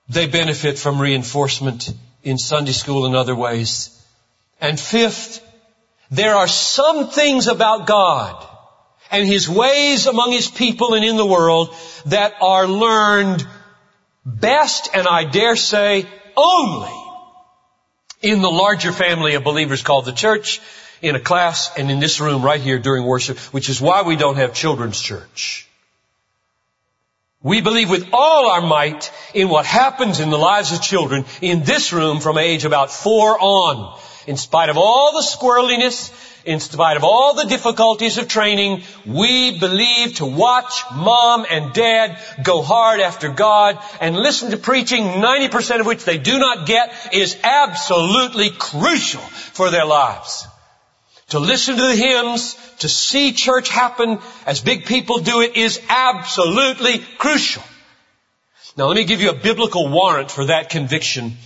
they 0.08 0.26
benefit 0.26 0.78
from 0.78 1.00
reinforcement 1.00 1.92
in 2.22 2.38
Sunday 2.38 2.72
school 2.72 3.06
and 3.06 3.14
other 3.14 3.34
ways. 3.34 3.94
And 4.60 4.78
fifth, 4.78 5.44
there 6.10 6.34
are 6.34 6.48
some 6.48 7.10
things 7.10 7.46
about 7.46 7.86
God 7.86 8.46
and 9.10 9.26
His 9.26 9.48
ways 9.48 10.06
among 10.06 10.32
His 10.32 10.48
people 10.48 10.94
and 10.94 11.04
in 11.04 11.16
the 11.16 11.26
world 11.26 11.74
that 12.06 12.34
are 12.40 12.66
learned 12.66 13.46
best 14.24 14.90
and 14.92 15.06
I 15.06 15.24
dare 15.24 15.56
say 15.56 16.06
only 16.38 16.94
in 18.22 18.40
the 18.40 18.50
larger 18.50 18.92
family 18.92 19.34
of 19.34 19.44
believers 19.44 19.82
called 19.82 20.04
the 20.04 20.12
church, 20.12 20.60
in 21.02 21.14
a 21.14 21.20
class 21.20 21.70
and 21.76 21.90
in 21.90 22.00
this 22.00 22.20
room 22.20 22.42
right 22.42 22.60
here 22.60 22.78
during 22.78 23.04
worship, 23.04 23.38
which 23.52 23.68
is 23.68 23.80
why 23.80 24.02
we 24.02 24.16
don't 24.16 24.36
have 24.36 24.54
children's 24.54 25.00
church. 25.00 25.68
We 27.40 27.60
believe 27.60 27.88
with 27.88 28.08
all 28.12 28.50
our 28.50 28.60
might 28.60 29.12
in 29.32 29.48
what 29.48 29.64
happens 29.64 30.18
in 30.18 30.30
the 30.30 30.38
lives 30.38 30.72
of 30.72 30.82
children 30.82 31.24
in 31.40 31.62
this 31.62 31.92
room 31.92 32.18
from 32.18 32.36
age 32.36 32.64
about 32.64 32.90
four 32.90 33.38
on. 33.40 34.00
In 34.26 34.36
spite 34.36 34.68
of 34.68 34.76
all 34.76 35.12
the 35.12 35.22
squirreliness, 35.22 36.10
in 36.44 36.60
spite 36.60 36.96
of 36.96 37.04
all 37.04 37.34
the 37.34 37.46
difficulties 37.46 38.18
of 38.18 38.28
training, 38.28 38.82
we 39.04 39.58
believe 39.58 40.16
to 40.16 40.26
watch 40.26 40.82
mom 40.94 41.46
and 41.50 41.72
dad 41.72 42.18
go 42.42 42.62
hard 42.62 43.00
after 43.00 43.28
God 43.28 43.78
and 44.00 44.16
listen 44.16 44.50
to 44.50 44.56
preaching, 44.56 45.02
90% 45.02 45.80
of 45.80 45.86
which 45.86 46.04
they 46.04 46.18
do 46.18 46.38
not 46.38 46.66
get, 46.66 46.92
is 47.12 47.36
absolutely 47.42 48.50
crucial 48.50 49.20
for 49.20 49.70
their 49.70 49.84
lives. 49.84 50.46
To 51.30 51.38
listen 51.38 51.76
to 51.76 51.82
the 51.82 51.96
hymns, 51.96 52.56
to 52.78 52.88
see 52.88 53.32
church 53.32 53.68
happen 53.68 54.18
as 54.46 54.60
big 54.60 54.86
people 54.86 55.18
do 55.18 55.42
it 55.42 55.56
is 55.56 55.80
absolutely 55.88 56.98
crucial. 57.18 57.62
Now 58.76 58.86
let 58.86 58.96
me 58.96 59.04
give 59.04 59.20
you 59.20 59.30
a 59.30 59.34
biblical 59.34 59.88
warrant 59.88 60.30
for 60.30 60.46
that 60.46 60.70
conviction. 60.70 61.36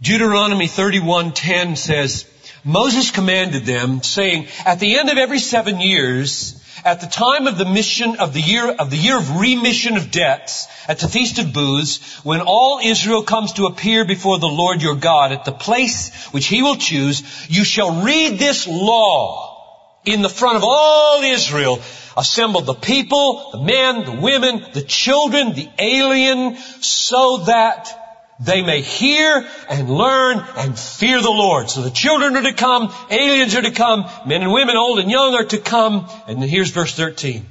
Deuteronomy 0.00 0.68
31:10 0.68 1.76
says, 1.76 2.24
Moses 2.66 3.12
commanded 3.12 3.64
them, 3.64 4.02
saying, 4.02 4.48
at 4.64 4.80
the 4.80 4.98
end 4.98 5.08
of 5.08 5.18
every 5.18 5.38
seven 5.38 5.80
years, 5.80 6.60
at 6.84 7.00
the 7.00 7.06
time 7.06 7.46
of 7.46 7.58
the 7.58 7.64
mission 7.64 8.16
of 8.16 8.32
the 8.32 8.40
year 8.40 8.68
of 8.68 8.90
the 8.90 8.96
year 8.96 9.16
of 9.16 9.38
remission 9.38 9.96
of 9.96 10.10
debts, 10.10 10.66
at 10.88 10.98
the 10.98 11.06
feast 11.06 11.38
of 11.38 11.52
booths, 11.52 11.98
when 12.24 12.40
all 12.40 12.80
Israel 12.82 13.22
comes 13.22 13.52
to 13.52 13.66
appear 13.66 14.04
before 14.04 14.40
the 14.40 14.48
Lord 14.48 14.82
your 14.82 14.96
God 14.96 15.30
at 15.30 15.44
the 15.44 15.52
place 15.52 16.12
which 16.32 16.46
he 16.46 16.62
will 16.62 16.74
choose, 16.74 17.22
you 17.48 17.62
shall 17.62 18.02
read 18.02 18.36
this 18.36 18.66
law 18.66 20.00
in 20.04 20.22
the 20.22 20.28
front 20.28 20.56
of 20.56 20.64
all 20.64 21.22
Israel. 21.22 21.80
Assemble 22.16 22.62
the 22.62 22.74
people, 22.74 23.50
the 23.52 23.62
men, 23.62 24.04
the 24.04 24.20
women, 24.20 24.64
the 24.72 24.82
children, 24.82 25.52
the 25.52 25.68
alien, 25.78 26.56
so 26.80 27.44
that 27.46 28.05
they 28.38 28.62
may 28.62 28.82
hear 28.82 29.46
and 29.68 29.90
learn 29.90 30.44
and 30.56 30.78
fear 30.78 31.20
the 31.22 31.30
Lord. 31.30 31.70
So 31.70 31.82
the 31.82 31.90
children 31.90 32.36
are 32.36 32.42
to 32.42 32.52
come, 32.52 32.92
aliens 33.10 33.54
are 33.54 33.62
to 33.62 33.70
come, 33.70 34.06
men 34.26 34.42
and 34.42 34.52
women, 34.52 34.76
old 34.76 34.98
and 34.98 35.10
young 35.10 35.34
are 35.34 35.44
to 35.44 35.58
come. 35.58 36.08
And 36.26 36.42
here's 36.42 36.70
verse 36.70 36.94
13. 36.94 37.46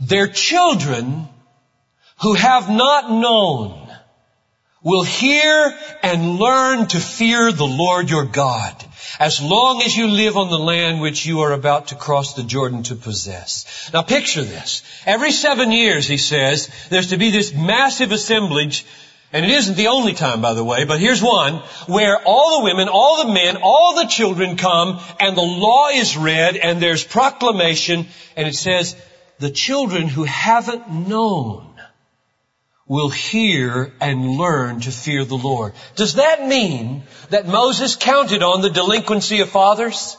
Their 0.00 0.28
children 0.28 1.28
who 2.22 2.34
have 2.34 2.70
not 2.70 3.10
known 3.10 3.88
will 4.82 5.02
hear 5.02 5.76
and 6.02 6.38
learn 6.38 6.86
to 6.86 7.00
fear 7.00 7.50
the 7.50 7.66
Lord 7.66 8.08
your 8.08 8.24
God 8.24 8.84
as 9.18 9.42
long 9.42 9.82
as 9.82 9.96
you 9.96 10.06
live 10.06 10.36
on 10.36 10.50
the 10.50 10.58
land 10.58 11.00
which 11.00 11.26
you 11.26 11.40
are 11.40 11.52
about 11.52 11.88
to 11.88 11.96
cross 11.96 12.34
the 12.34 12.42
Jordan 12.44 12.84
to 12.84 12.94
possess. 12.94 13.90
Now 13.92 14.02
picture 14.02 14.44
this. 14.44 14.82
Every 15.04 15.32
seven 15.32 15.72
years, 15.72 16.06
he 16.06 16.18
says, 16.18 16.70
there's 16.90 17.08
to 17.08 17.16
be 17.16 17.30
this 17.30 17.52
massive 17.52 18.12
assemblage 18.12 18.84
and 19.32 19.44
it 19.44 19.50
isn't 19.50 19.76
the 19.76 19.88
only 19.88 20.14
time, 20.14 20.40
by 20.40 20.54
the 20.54 20.64
way, 20.64 20.84
but 20.84 21.00
here's 21.00 21.22
one 21.22 21.56
where 21.86 22.18
all 22.24 22.58
the 22.58 22.64
women, 22.64 22.88
all 22.88 23.26
the 23.26 23.32
men, 23.32 23.58
all 23.62 23.94
the 23.96 24.06
children 24.06 24.56
come 24.56 25.00
and 25.20 25.36
the 25.36 25.42
law 25.42 25.88
is 25.88 26.16
read 26.16 26.56
and 26.56 26.80
there's 26.80 27.04
proclamation 27.04 28.06
and 28.36 28.48
it 28.48 28.54
says, 28.54 28.96
the 29.38 29.50
children 29.50 30.08
who 30.08 30.24
haven't 30.24 30.90
known 30.90 31.64
will 32.86 33.10
hear 33.10 33.92
and 34.00 34.30
learn 34.30 34.80
to 34.80 34.90
fear 34.90 35.24
the 35.24 35.36
Lord. 35.36 35.74
Does 35.94 36.14
that 36.14 36.46
mean 36.46 37.02
that 37.28 37.46
Moses 37.46 37.96
counted 37.96 38.42
on 38.42 38.62
the 38.62 38.70
delinquency 38.70 39.40
of 39.40 39.50
fathers? 39.50 40.16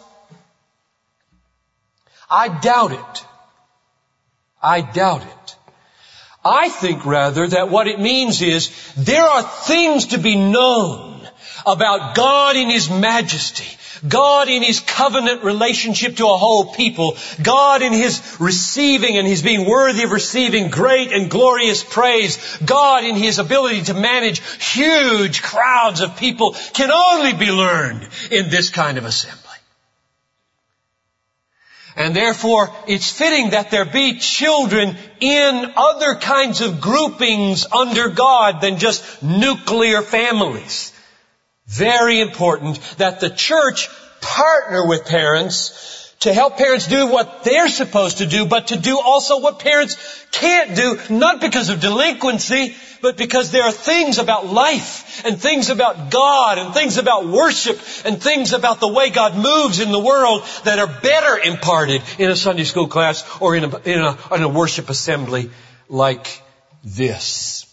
I 2.29 2.47
doubt 2.47 2.91
it. 2.91 3.25
I 4.61 4.81
doubt 4.81 5.23
it. 5.23 5.38
I 6.43 6.69
think 6.69 7.05
rather 7.05 7.47
that 7.47 7.69
what 7.69 7.87
it 7.87 7.99
means 7.99 8.41
is 8.41 8.71
there 8.95 9.25
are 9.25 9.43
things 9.43 10.07
to 10.07 10.17
be 10.17 10.35
known 10.35 11.27
about 11.65 12.15
God 12.15 12.55
in 12.55 12.69
His 12.69 12.89
majesty, 12.89 13.67
God 14.07 14.47
in 14.47 14.63
His 14.63 14.79
covenant 14.79 15.43
relationship 15.43 16.15
to 16.17 16.27
a 16.27 16.37
whole 16.37 16.73
people, 16.73 17.17
God 17.41 17.81
in 17.81 17.91
His 17.91 18.37
receiving 18.39 19.17
and 19.17 19.27
His 19.27 19.41
being 19.41 19.69
worthy 19.69 20.03
of 20.03 20.11
receiving 20.11 20.69
great 20.69 21.11
and 21.11 21.29
glorious 21.29 21.83
praise, 21.83 22.57
God 22.65 23.03
in 23.03 23.15
His 23.15 23.39
ability 23.39 23.83
to 23.83 23.93
manage 23.93 24.39
huge 24.73 25.41
crowds 25.41 25.99
of 25.99 26.15
people 26.17 26.55
can 26.73 26.89
only 26.89 27.33
be 27.33 27.51
learned 27.51 28.07
in 28.31 28.49
this 28.49 28.69
kind 28.69 28.97
of 28.97 29.03
assembly. 29.03 29.48
And 31.99 32.15
therefore, 32.15 32.71
it's 32.87 33.11
fitting 33.11 33.49
that 33.49 33.71
there 33.71 33.83
be 33.83 34.19
children 34.19 34.95
in 35.19 35.73
other 35.75 36.15
kinds 36.15 36.61
of 36.61 36.79
groupings 36.79 37.67
under 37.69 38.07
God 38.07 38.61
than 38.61 38.77
just 38.77 39.21
nuclear 39.21 40.01
families. 40.01 40.93
Very 41.67 42.21
important 42.21 42.79
that 42.99 43.19
the 43.19 43.29
church 43.29 43.89
partner 44.21 44.87
with 44.87 45.07
parents 45.07 45.98
to 46.19 46.33
help 46.33 46.57
parents 46.57 46.87
do 46.87 47.07
what 47.07 47.43
they're 47.43 47.69
supposed 47.69 48.17
to 48.17 48.25
do, 48.25 48.45
but 48.45 48.67
to 48.67 48.77
do 48.77 48.99
also 48.99 49.39
what 49.39 49.59
parents 49.59 49.95
can't 50.31 50.75
do, 50.75 50.99
not 51.09 51.39
because 51.39 51.69
of 51.69 51.79
delinquency, 51.79 52.75
but 53.01 53.15
because 53.15 53.51
there 53.51 53.63
are 53.63 53.71
things 53.71 54.17
about 54.17 54.45
life 54.45 55.25
and 55.25 55.41
things 55.41 55.69
about 55.69 56.11
God 56.11 56.57
and 56.57 56.73
things 56.73 56.97
about 56.97 57.25
worship 57.25 57.79
and 58.03 58.21
things 58.21 58.51
about 58.51 58.81
the 58.81 58.89
way 58.89 59.09
God 59.09 59.37
moves 59.37 59.79
in 59.79 59.91
the 59.91 59.99
world 59.99 60.43
that 60.65 60.79
are 60.79 60.87
better 60.87 61.37
imparted 61.37 62.01
in 62.17 62.29
a 62.29 62.35
Sunday 62.35 62.65
school 62.65 62.87
class 62.87 63.23
or 63.39 63.55
in 63.55 63.63
a, 63.63 63.77
in 63.79 63.99
a, 63.99 64.35
in 64.35 64.43
a 64.43 64.49
worship 64.49 64.89
assembly 64.89 65.49
like 65.87 66.41
this. 66.83 67.65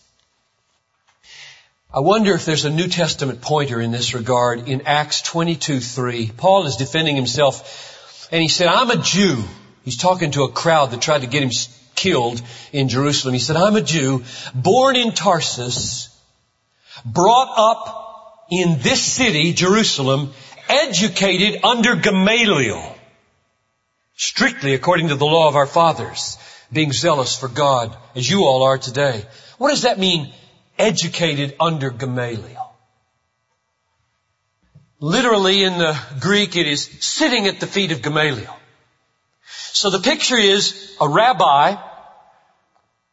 I 1.93 2.01
wonder 2.01 2.35
if 2.35 2.45
there's 2.45 2.65
a 2.65 2.71
New 2.71 2.89
Testament 2.89 3.41
pointer 3.41 3.81
in 3.81 3.91
this 3.91 4.15
regard 4.15 4.69
in 4.69 4.83
Acts 4.83 5.23
22:3. 5.23 6.37
Paul 6.37 6.67
is 6.67 6.77
defending 6.77 7.17
himself 7.17 7.95
and 8.31 8.43
he 8.43 8.49
said, 8.49 8.69
I'm 8.69 8.91
a 8.91 8.97
Jew. 8.97 9.43
He's 9.85 9.97
talking 9.97 10.33
to 10.33 10.45
a 10.45 10.53
crowd 10.53 10.91
that 10.91 11.01
tried 11.01 11.21
to 11.21 11.27
get 11.27 11.43
him 11.43 11.51
killed 11.95 12.43
in 12.73 12.89
Jerusalem. 12.89 13.35
He 13.35 13.41
said, 13.41 13.57
I'm 13.57 13.77
a 13.77 13.81
Jew, 13.81 14.25
born 14.55 14.97
in 14.97 15.13
Tarsus, 15.13 16.09
brought 17.05 17.53
up 17.57 18.47
in 18.51 18.79
this 18.81 19.03
city, 19.03 19.53
Jerusalem, 19.53 20.33
educated 20.69 21.65
under 21.65 21.97
Gamaliel, 21.97 22.97
strictly 24.17 24.75
according 24.75 25.09
to 25.09 25.15
the 25.17 25.27
law 25.27 25.49
of 25.49 25.57
our 25.57 25.67
fathers, 25.67 26.39
being 26.73 26.93
zealous 26.93 27.37
for 27.39 27.49
God, 27.49 27.97
as 28.15 28.29
you 28.29 28.45
all 28.45 28.65
are 28.65 28.79
today. 28.79 29.25
What 29.59 29.71
does 29.71 29.83
that 29.83 29.99
mean, 29.99 30.33
educated 30.79 31.57
under 31.59 31.91
Gamaliel? 31.91 32.56
Literally 35.01 35.63
in 35.63 35.77
the 35.79 35.99
Greek 36.21 36.57
it 36.57 36.67
is 36.67 36.85
sitting 37.01 37.47
at 37.47 37.61
the 37.61 37.67
feet 37.67 37.93
of 37.93 38.01
Gamaliel. 38.03 38.57
So 39.73 39.91
the 39.91 39.99
picture 39.99 40.39
is 40.39 40.97
a 41.01 41.09
rabbi, 41.09 41.77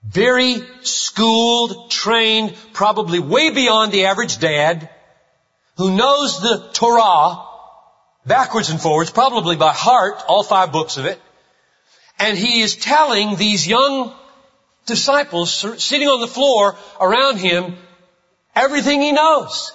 very 0.03 0.63
schooled, 0.83 1.91
trained, 1.91 2.55
probably 2.71 3.19
way 3.19 3.49
beyond 3.49 3.91
the 3.91 4.05
average 4.05 4.39
dad, 4.39 4.89
who 5.75 5.95
knows 5.95 6.41
the 6.41 6.69
Torah 6.73 7.45
backwards 8.25 8.69
and 8.69 8.79
forwards, 8.79 9.11
probably 9.11 9.57
by 9.57 9.73
heart, 9.73 10.23
all 10.27 10.43
five 10.43 10.71
books 10.71 10.95
of 10.95 11.05
it. 11.05 11.19
And 12.17 12.37
he 12.37 12.61
is 12.61 12.77
telling 12.77 13.35
these 13.35 13.67
young 13.67 14.13
disciples 14.85 15.51
sitting 15.83 16.07
on 16.07 16.21
the 16.21 16.27
floor 16.27 16.77
around 17.01 17.37
him 17.37 17.75
everything 18.55 19.01
he 19.01 19.11
knows. 19.11 19.73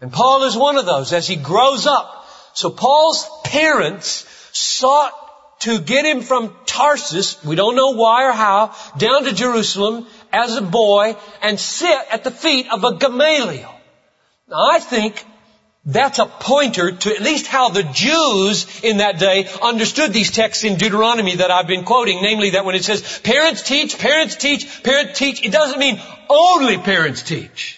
And 0.00 0.12
Paul 0.12 0.44
is 0.44 0.56
one 0.56 0.76
of 0.76 0.86
those 0.86 1.12
as 1.12 1.26
he 1.26 1.36
grows 1.36 1.86
up. 1.86 2.26
So 2.54 2.70
Paul's 2.70 3.28
parents 3.44 4.26
sought 4.52 5.12
to 5.60 5.80
get 5.80 6.06
him 6.06 6.20
from 6.22 6.54
Tarsus, 6.66 7.42
we 7.44 7.56
don't 7.56 7.74
know 7.74 7.94
why 7.94 8.28
or 8.28 8.32
how, 8.32 8.74
down 8.96 9.24
to 9.24 9.32
Jerusalem 9.32 10.06
as 10.32 10.54
a 10.56 10.62
boy 10.62 11.16
and 11.42 11.58
sit 11.58 11.98
at 12.12 12.22
the 12.22 12.30
feet 12.30 12.70
of 12.72 12.84
a 12.84 12.96
Gamaliel. 12.96 13.74
Now 14.48 14.70
I 14.70 14.78
think 14.78 15.24
That's 15.88 16.18
a 16.18 16.26
pointer 16.26 16.92
to 16.92 17.14
at 17.14 17.22
least 17.22 17.46
how 17.46 17.70
the 17.70 17.82
Jews 17.82 18.66
in 18.82 18.98
that 18.98 19.18
day 19.18 19.48
understood 19.62 20.12
these 20.12 20.30
texts 20.30 20.62
in 20.62 20.76
Deuteronomy 20.76 21.36
that 21.36 21.50
I've 21.50 21.66
been 21.66 21.84
quoting, 21.84 22.20
namely 22.20 22.50
that 22.50 22.66
when 22.66 22.74
it 22.74 22.84
says 22.84 23.20
parents 23.20 23.62
teach, 23.62 23.98
parents 23.98 24.36
teach, 24.36 24.82
parents 24.82 25.18
teach, 25.18 25.42
it 25.42 25.50
doesn't 25.50 25.78
mean 25.78 25.98
only 26.28 26.76
parents 26.76 27.22
teach. 27.22 27.77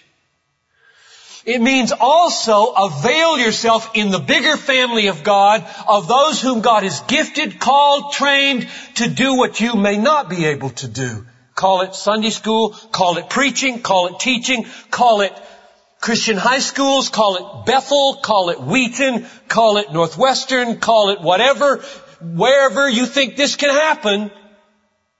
It 1.45 1.61
means 1.61 1.93
also 1.93 2.73
avail 2.73 3.39
yourself 3.39 3.91
in 3.95 4.11
the 4.11 4.19
bigger 4.19 4.57
family 4.57 5.07
of 5.07 5.25
God 5.25 5.65
of 5.89 6.07
those 6.07 6.41
whom 6.41 6.61
God 6.61 6.83
has 6.83 7.01
gifted, 7.01 7.59
called, 7.59 8.13
trained 8.13 8.69
to 8.97 9.09
do 9.09 9.37
what 9.37 9.61
you 9.61 9.75
may 9.75 9.97
not 9.97 10.29
be 10.29 10.47
able 10.47 10.71
to 10.71 10.89
do. 10.89 11.27
Call 11.55 11.81
it 11.83 11.95
Sunday 11.95 12.31
school, 12.31 12.71
call 12.71 13.17
it 13.19 13.31
preaching, 13.31 13.81
call 13.81 14.09
it 14.09 14.21
teaching, 14.21 14.67
call 14.91 15.23
it 15.23 15.33
Christian 16.01 16.37
high 16.37 16.61
schools, 16.61 17.09
call 17.09 17.37
it 17.37 17.67
Bethel, 17.67 18.15
call 18.23 18.51
it 18.51 18.61
Wheaton, 18.61 19.27
call 19.49 19.77
it 19.77 19.93
Northwestern, 19.93 20.79
call 20.79 21.11
it 21.11 21.21
whatever, 21.21 21.79
wherever 22.21 22.89
you 22.89 23.07
think 23.07 23.37
this 23.37 23.57
can 23.57 23.71
happen, 23.71 24.31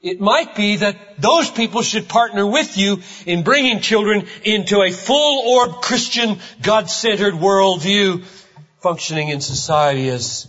it 0.01 0.21
might 0.21 0.57
be 0.57 0.77
that 0.77 1.21
those 1.21 1.51
people 1.51 1.83
should 1.83 2.09
partner 2.09 2.47
with 2.47 2.79
you 2.79 3.03
in 3.27 3.43
bringing 3.43 3.81
children 3.81 4.27
into 4.45 4.81
a 4.81 4.91
full-orb 4.91 5.83
Christian, 5.83 6.39
God-centered 6.63 7.35
worldview, 7.35 8.25
functioning 8.81 9.29
in 9.29 9.43
society 9.43 10.09
as 10.09 10.47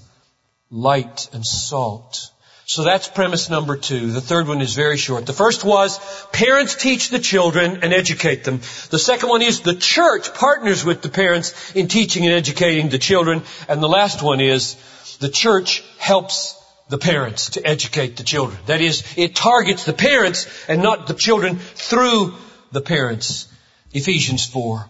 light 0.69 1.27
and 1.33 1.45
salt. 1.45 2.31
So 2.65 2.85
that's 2.85 3.09
premise 3.09 3.49
number 3.49 3.75
two. 3.75 4.13
The 4.13 4.21
third 4.21 4.47
one 4.47 4.61
is 4.61 4.73
very 4.73 4.95
short. 4.95 5.25
The 5.25 5.33
first 5.33 5.65
was 5.65 5.99
parents 6.31 6.75
teach 6.75 7.09
the 7.09 7.19
children 7.19 7.79
and 7.83 7.93
educate 7.93 8.45
them. 8.45 8.59
The 8.89 8.99
second 8.99 9.27
one 9.27 9.41
is 9.41 9.59
the 9.59 9.75
church 9.75 10.33
partners 10.33 10.85
with 10.85 11.01
the 11.01 11.09
parents 11.09 11.75
in 11.75 11.89
teaching 11.89 12.25
and 12.25 12.33
educating 12.33 12.87
the 12.87 12.97
children. 12.97 13.43
And 13.67 13.83
the 13.83 13.89
last 13.89 14.21
one 14.21 14.39
is 14.39 14.77
the 15.19 15.27
church 15.27 15.83
helps 15.97 16.55
the 16.91 16.97
parents 16.97 17.51
to 17.51 17.65
educate 17.65 18.17
the 18.17 18.23
children. 18.23 18.59
That 18.65 18.81
is, 18.81 19.03
it 19.15 19.33
targets 19.33 19.85
the 19.85 19.93
parents 19.93 20.45
and 20.67 20.83
not 20.83 21.07
the 21.07 21.13
children 21.13 21.57
through 21.57 22.35
the 22.73 22.81
parents. 22.81 23.47
Ephesians 23.93 24.45
4. 24.45 24.89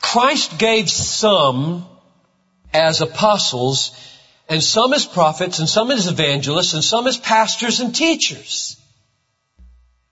Christ 0.00 0.58
gave 0.58 0.88
some 0.88 1.86
as 2.72 3.00
apostles 3.00 3.98
and 4.48 4.62
some 4.62 4.92
as 4.92 5.06
prophets, 5.06 5.58
and 5.58 5.68
some 5.68 5.90
as 5.90 6.06
evangelists, 6.06 6.74
and 6.74 6.84
some 6.84 7.06
as 7.06 7.16
pastors 7.16 7.80
and 7.80 7.94
teachers. 7.94 8.76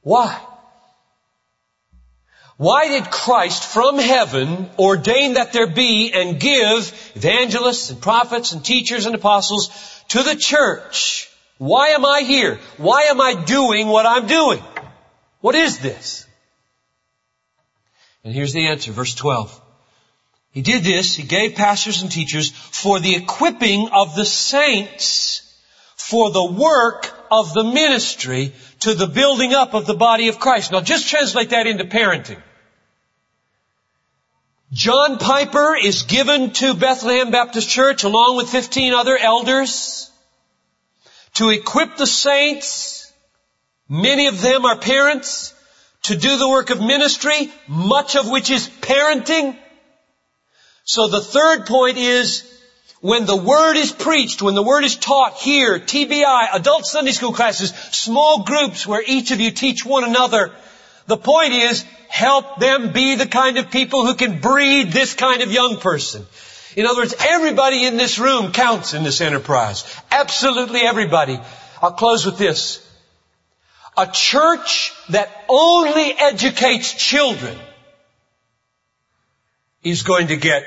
Why? 0.00 0.40
Why 2.56 2.88
did 2.88 3.10
Christ 3.10 3.64
from 3.64 3.98
heaven 3.98 4.70
ordain 4.78 5.34
that 5.34 5.52
there 5.52 5.66
be 5.66 6.12
and 6.12 6.40
give 6.40 7.12
evangelists 7.14 7.90
and 7.90 8.00
prophets 8.00 8.52
and 8.52 8.64
teachers 8.64 9.04
and 9.04 9.14
apostles 9.14 9.68
to 10.08 10.22
the 10.22 10.36
church? 10.36 11.28
Why 11.58 11.88
am 11.88 12.04
I 12.04 12.22
here? 12.22 12.58
Why 12.76 13.04
am 13.04 13.20
I 13.20 13.34
doing 13.34 13.86
what 13.86 14.06
I'm 14.06 14.26
doing? 14.26 14.62
What 15.40 15.54
is 15.54 15.78
this? 15.78 16.26
And 18.24 18.34
here's 18.34 18.52
the 18.52 18.68
answer, 18.68 18.92
verse 18.92 19.14
12. 19.14 19.60
He 20.52 20.62
did 20.62 20.84
this, 20.84 21.14
he 21.14 21.22
gave 21.22 21.54
pastors 21.54 22.02
and 22.02 22.10
teachers 22.10 22.50
for 22.50 23.00
the 23.00 23.16
equipping 23.16 23.88
of 23.92 24.14
the 24.14 24.26
saints 24.26 25.42
for 25.96 26.30
the 26.30 26.44
work 26.44 27.10
of 27.30 27.54
the 27.54 27.64
ministry 27.64 28.52
to 28.80 28.94
the 28.94 29.06
building 29.06 29.54
up 29.54 29.72
of 29.72 29.86
the 29.86 29.94
body 29.94 30.28
of 30.28 30.38
Christ. 30.38 30.70
Now 30.72 30.80
just 30.80 31.08
translate 31.08 31.50
that 31.50 31.66
into 31.66 31.84
parenting. 31.84 32.42
John 34.72 35.18
Piper 35.18 35.76
is 35.76 36.04
given 36.04 36.52
to 36.52 36.72
Bethlehem 36.72 37.30
Baptist 37.30 37.68
Church 37.68 38.04
along 38.04 38.38
with 38.38 38.48
15 38.48 38.94
other 38.94 39.18
elders 39.18 40.10
to 41.34 41.50
equip 41.50 41.96
the 41.96 42.06
saints. 42.06 43.12
Many 43.86 44.28
of 44.28 44.40
them 44.40 44.64
are 44.64 44.78
parents 44.78 45.52
to 46.04 46.16
do 46.16 46.38
the 46.38 46.48
work 46.48 46.70
of 46.70 46.80
ministry, 46.80 47.52
much 47.68 48.16
of 48.16 48.30
which 48.30 48.50
is 48.50 48.66
parenting. 48.80 49.58
So 50.84 51.06
the 51.08 51.20
third 51.20 51.66
point 51.66 51.98
is 51.98 52.42
when 53.02 53.26
the 53.26 53.36
Word 53.36 53.76
is 53.76 53.92
preached, 53.92 54.40
when 54.40 54.54
the 54.54 54.62
Word 54.62 54.84
is 54.84 54.96
taught 54.96 55.34
here, 55.34 55.78
TBI, 55.80 56.48
adult 56.54 56.86
Sunday 56.86 57.12
school 57.12 57.34
classes, 57.34 57.72
small 57.90 58.44
groups 58.44 58.86
where 58.86 59.02
each 59.06 59.32
of 59.32 59.40
you 59.40 59.50
teach 59.50 59.84
one 59.84 60.04
another, 60.04 60.50
the 61.06 61.16
point 61.16 61.52
is 61.52 61.84
help 62.08 62.58
them 62.58 62.92
be 62.92 63.14
the 63.16 63.26
kind 63.26 63.58
of 63.58 63.70
people 63.70 64.06
who 64.06 64.14
can 64.14 64.40
breed 64.40 64.92
this 64.92 65.14
kind 65.14 65.42
of 65.42 65.50
young 65.50 65.78
person. 65.78 66.24
In 66.76 66.86
other 66.86 67.00
words, 67.00 67.14
everybody 67.18 67.84
in 67.84 67.96
this 67.96 68.18
room 68.18 68.52
counts 68.52 68.94
in 68.94 69.02
this 69.02 69.20
enterprise. 69.20 69.84
Absolutely 70.10 70.80
everybody. 70.80 71.38
I'll 71.80 71.92
close 71.92 72.24
with 72.24 72.38
this. 72.38 72.86
A 73.96 74.06
church 74.06 74.92
that 75.10 75.30
only 75.48 76.12
educates 76.12 76.94
children 76.94 77.58
is 79.82 80.02
going 80.02 80.28
to 80.28 80.36
get 80.36 80.64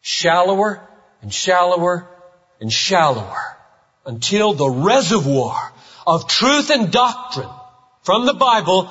shallower 0.00 0.80
and 1.20 1.32
shallower 1.32 2.08
and 2.60 2.72
shallower 2.72 3.56
until 4.06 4.54
the 4.54 4.70
reservoir 4.70 5.72
of 6.06 6.28
truth 6.28 6.70
and 6.70 6.90
doctrine 6.90 7.50
from 8.08 8.24
the 8.24 8.32
Bible 8.32 8.88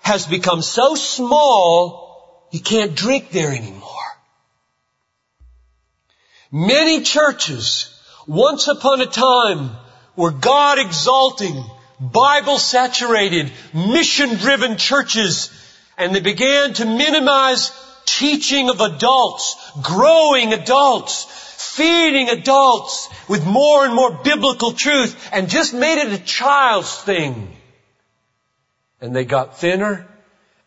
has 0.00 0.26
become 0.26 0.60
so 0.60 0.94
small 0.94 2.46
you 2.50 2.60
can't 2.60 2.94
drink 2.94 3.30
there 3.30 3.50
anymore. 3.50 4.10
Many 6.52 7.00
churches 7.00 7.98
once 8.26 8.68
upon 8.68 9.00
a 9.00 9.06
time 9.06 9.70
were 10.16 10.32
God 10.32 10.78
exalting, 10.78 11.64
Bible 11.98 12.58
saturated, 12.58 13.50
mission 13.72 14.36
driven 14.36 14.76
churches 14.76 15.50
and 15.96 16.14
they 16.14 16.20
began 16.20 16.74
to 16.74 16.84
minimize 16.84 17.72
teaching 18.04 18.68
of 18.68 18.82
adults, 18.82 19.56
growing 19.80 20.52
adults, 20.52 21.24
feeding 21.24 22.28
adults 22.28 23.08
with 23.28 23.46
more 23.46 23.86
and 23.86 23.94
more 23.94 24.12
biblical 24.22 24.72
truth 24.72 25.16
and 25.32 25.48
just 25.48 25.72
made 25.72 26.02
it 26.02 26.12
a 26.12 26.22
child's 26.22 26.94
thing. 26.94 27.54
And 29.00 29.14
they 29.14 29.24
got 29.24 29.58
thinner 29.58 30.06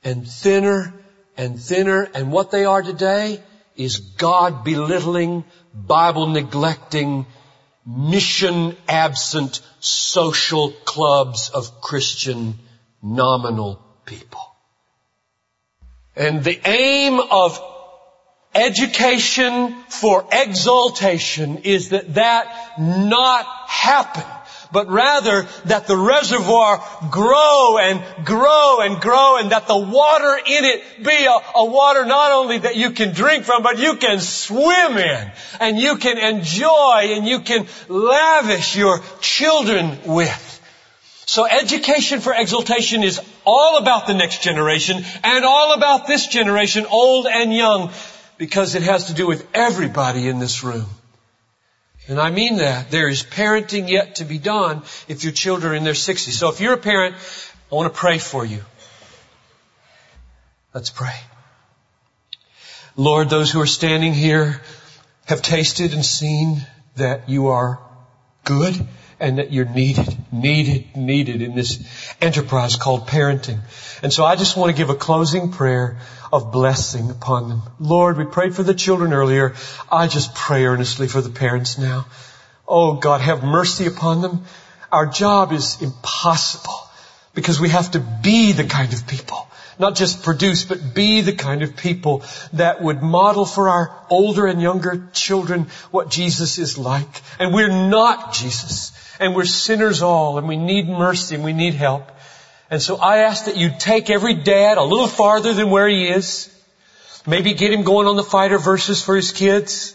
and 0.04 0.28
thinner 0.28 0.94
and 1.38 1.60
thinner 1.60 2.10
and 2.14 2.32
what 2.32 2.52
they 2.52 2.66
are 2.66 2.82
today 2.82 3.42
is 3.76 4.00
God 4.00 4.64
belittling, 4.64 5.44
Bible 5.74 6.28
neglecting, 6.28 7.26
mission 7.86 8.76
absent 8.88 9.62
social 9.80 10.72
clubs 10.86 11.50
of 11.50 11.82
Christian 11.82 12.60
nominal 13.02 13.82
people. 14.06 14.42
And 16.16 16.44
the 16.44 16.60
aim 16.66 17.20
of 17.20 17.60
education 18.54 19.76
for 19.90 20.28
exaltation 20.32 21.60
is 21.60 21.90
that 21.90 22.16
that 22.16 22.80
not 22.80 23.46
happen, 23.68 24.24
but 24.72 24.88
rather 24.90 25.48
that 25.66 25.88
the 25.88 25.98
reservoir 25.98 26.84
grow 27.10 27.78
and 27.78 28.26
grow 28.26 28.80
and 28.82 29.02
grow 29.02 29.38
and 29.38 29.52
that 29.52 29.68
the 29.68 29.78
water 29.78 30.38
in 30.46 30.66
it 30.66 31.04
be 31.04 31.26
a, 31.26 31.38
a, 31.56 31.66
water 31.66 32.06
not 32.06 32.32
only 32.32 32.60
that 32.60 32.76
you 32.76 32.92
can 32.92 33.14
drink 33.14 33.44
from, 33.44 33.64
but 33.64 33.80
you 33.80 33.96
can 33.96 34.20
swim 34.20 34.98
in 34.98 35.32
and 35.60 35.78
you 35.78 35.98
can 35.98 36.18
enjoy 36.18 37.14
and 37.16 37.28
you 37.28 37.40
can 37.42 37.68
lavish 37.90 38.76
your 38.76 39.02
children 39.20 39.98
with. 40.06 40.48
So 41.26 41.46
education 41.46 42.20
for 42.20 42.34
exaltation 42.34 43.04
is 43.04 43.20
all 43.46 43.78
about 43.78 44.08
the 44.08 44.14
next 44.14 44.42
generation 44.42 45.04
and 45.24 45.46
all 45.46 45.74
about 45.74 46.08
this 46.08 46.28
generation, 46.28 46.86
old 46.90 47.28
and 47.28 47.54
young, 47.54 47.92
because 48.38 48.76
it 48.76 48.84
has 48.84 49.06
to 49.06 49.14
do 49.14 49.28
with 49.28 49.48
everybody 49.54 50.28
in 50.28 50.40
this 50.40 50.64
room. 50.64 50.88
And 52.08 52.20
I 52.20 52.30
mean 52.32 52.58
that. 52.58 52.92
There 52.92 53.08
is 53.08 53.24
parenting 53.24 53.90
yet 53.90 54.16
to 54.16 54.26
be 54.26 54.38
done 54.38 54.84
if 55.08 55.24
your 55.24 55.34
children 55.34 55.74
are 55.74 55.76
in 55.76 55.84
their 55.84 55.94
60s. 55.94 56.32
So 56.32 56.50
if 56.50 56.60
you're 56.60 56.74
a 56.74 56.78
parent, 56.78 57.16
I 57.72 57.76
want 57.76 57.94
to 57.94 57.98
pray 57.98 58.18
for 58.18 58.46
you. 58.46 58.64
Let's 60.74 60.90
pray. 60.90 61.16
Lord, 62.96 63.30
those 63.30 63.52
who 63.52 63.62
are 63.62 63.68
standing 63.68 64.14
here 64.14 64.62
have 65.26 65.42
tasted 65.42 65.94
and 65.94 66.06
seen 66.06 66.66
that 66.96 67.30
you 67.30 67.48
are 67.48 67.80
good 68.44 68.88
and 69.20 69.38
that 69.38 69.52
you're 69.52 69.66
needed, 69.66 70.18
needed, 70.32 70.96
needed 70.96 71.42
in 71.42 71.56
this 71.56 71.82
enterprise 72.20 72.76
called 72.76 73.08
parenting. 73.08 73.60
And 74.02 74.12
so 74.12 74.26
I 74.26 74.36
just 74.36 74.58
want 74.58 74.72
to 74.72 74.78
give 74.78 74.90
a 74.90 74.96
closing 74.96 75.52
prayer 75.52 76.00
of 76.32 76.52
blessing 76.52 77.10
upon 77.10 77.50
them. 77.50 77.62
Lord, 77.80 78.18
we 78.18 78.26
prayed 78.26 78.56
for 78.56 78.64
the 78.64 78.74
children 78.74 79.14
earlier. 79.14 79.56
I 79.92 80.08
just 80.08 80.34
pray 80.36 80.66
earnestly 80.66 81.08
for 81.08 81.22
the 81.22 81.30
parents 81.30 81.78
now. 81.78 82.06
Oh 82.68 82.96
God, 82.96 83.22
have 83.22 83.44
mercy 83.44 83.86
upon 83.86 84.22
them. 84.22 84.46
Our 84.92 85.08
job 85.08 85.52
is 85.52 85.82
impossible 85.82 86.80
because 87.34 87.60
we 87.60 87.70
have 87.70 87.92
to 87.92 88.00
be 88.00 88.52
the 88.52 88.66
kind 88.66 88.94
of 88.94 89.08
people 89.08 89.48
not 89.82 89.96
just 89.96 90.24
produce, 90.24 90.64
but 90.64 90.94
be 90.94 91.22
the 91.22 91.34
kind 91.34 91.64
of 91.64 91.76
people 91.76 92.24
that 92.54 92.82
would 92.82 93.02
model 93.02 93.46
for 93.46 93.68
our 93.68 94.06
older 94.10 94.46
and 94.46 94.62
younger 94.62 95.10
children 95.12 95.68
what 95.90 96.10
Jesus 96.10 96.60
is 96.60 96.78
like. 96.78 97.22
And 97.40 97.54
we're 97.54 97.90
not 97.90 98.34
Jesus. 98.34 98.92
And 99.20 99.36
we're 99.36 99.46
sinners 99.46 100.02
all, 100.02 100.38
and 100.38 100.48
we 100.48 100.56
need 100.56 100.88
mercy, 100.88 101.36
and 101.36 101.44
we 101.44 101.54
need 101.54 101.74
help. 101.74 102.12
And 102.72 102.82
so 102.82 102.96
I 102.96 103.18
ask 103.18 103.46
that 103.46 103.58
you 103.58 103.70
take 103.78 104.10
every 104.10 104.34
dad 104.34 104.78
a 104.78 104.84
little 104.84 105.10
farther 105.10 105.54
than 105.54 105.70
where 105.70 105.90
he 105.90 106.08
is. 106.08 106.50
Maybe 107.28 107.54
get 107.54 107.74
him 107.74 107.84
going 107.84 108.08
on 108.08 108.16
the 108.16 108.24
fighter 108.24 108.58
verses 108.58 109.04
for 109.04 109.14
his 109.14 109.34
kids. 109.34 109.94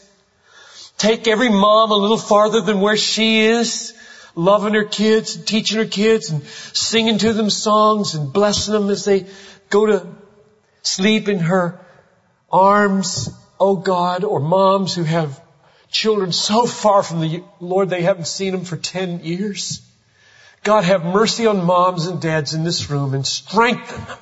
Take 0.99 1.27
every 1.27 1.49
mom 1.49 1.91
a 1.91 1.95
little 1.95 2.19
farther 2.19 2.61
than 2.61 2.83
where 2.83 2.99
she 2.99 3.41
is, 3.41 3.95
loving 4.35 4.75
her 4.75 4.85
kids 4.85 5.37
and 5.37 5.47
teaching 5.47 5.79
her 5.79 5.87
kids 5.87 6.29
and 6.29 6.45
singing 6.45 7.17
to 7.19 7.33
them 7.33 7.49
songs 7.49 8.15
and 8.15 8.31
blessing 8.31 8.75
them 8.75 8.91
as 8.91 9.07
they 9.07 9.25
go 9.71 9.87
to 9.87 10.07
sleep 10.83 11.31
in 11.31 11.39
her 11.39 11.81
arms, 12.53 13.31
oh 13.59 13.77
God, 13.77 14.23
or 14.23 14.39
moms 14.39 14.95
who 14.95 15.05
have 15.05 15.41
children 15.91 16.31
so 16.31 16.67
far 16.67 17.03
from 17.03 17.21
the 17.21 17.43
Lord 17.59 17.89
they 17.89 18.03
haven't 18.03 18.27
seen 18.27 18.53
them 18.53 18.65
for 18.65 18.77
10 18.77 19.25
years. 19.25 19.81
God 20.67 20.83
have 20.83 21.05
mercy 21.05 21.47
on 21.47 21.65
moms 21.65 22.07
and 22.07 22.21
dads 22.21 22.53
in 22.53 22.65
this 22.65 22.91
room 22.91 23.15
and 23.15 23.25
strengthen 23.25 24.05
them 24.05 24.19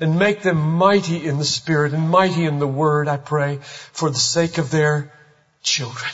and 0.00 0.18
make 0.18 0.42
them 0.42 0.56
mighty 0.56 1.24
in 1.24 1.38
the 1.38 1.44
Spirit 1.44 1.94
and 1.94 2.10
mighty 2.10 2.46
in 2.46 2.58
the 2.58 2.66
Word, 2.66 3.06
I 3.06 3.16
pray, 3.16 3.60
for 3.62 4.10
the 4.10 4.18
sake 4.18 4.58
of 4.58 4.72
their 4.72 5.12
children. 5.62 6.10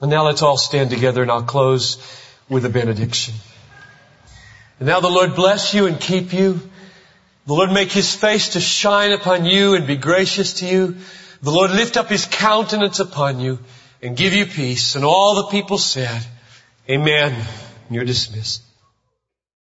And 0.00 0.10
now 0.10 0.24
let's 0.24 0.40
all 0.40 0.56
stand 0.56 0.88
together 0.88 1.20
and 1.20 1.30
I'll 1.30 1.42
close 1.42 1.98
with 2.48 2.64
a 2.64 2.70
benediction. 2.70 3.34
And 4.78 4.88
now 4.88 5.00
the 5.00 5.10
Lord 5.10 5.34
bless 5.34 5.74
you 5.74 5.86
and 5.86 6.00
keep 6.00 6.32
you. 6.32 6.58
The 7.46 7.52
Lord 7.52 7.70
make 7.70 7.92
His 7.92 8.14
face 8.14 8.54
to 8.54 8.60
shine 8.60 9.12
upon 9.12 9.44
you 9.44 9.74
and 9.74 9.86
be 9.86 9.98
gracious 9.98 10.54
to 10.60 10.66
you. 10.66 10.96
The 11.42 11.50
Lord 11.50 11.70
lift 11.70 11.98
up 11.98 12.08
His 12.08 12.24
countenance 12.24 12.98
upon 12.98 13.40
you 13.40 13.58
and 14.00 14.16
give 14.16 14.32
you 14.32 14.46
peace. 14.46 14.96
And 14.96 15.04
all 15.04 15.34
the 15.34 15.48
people 15.48 15.76
said, 15.76 16.24
Amen. 16.88 17.36
You're 17.92 18.04
dismissed. 18.04 18.71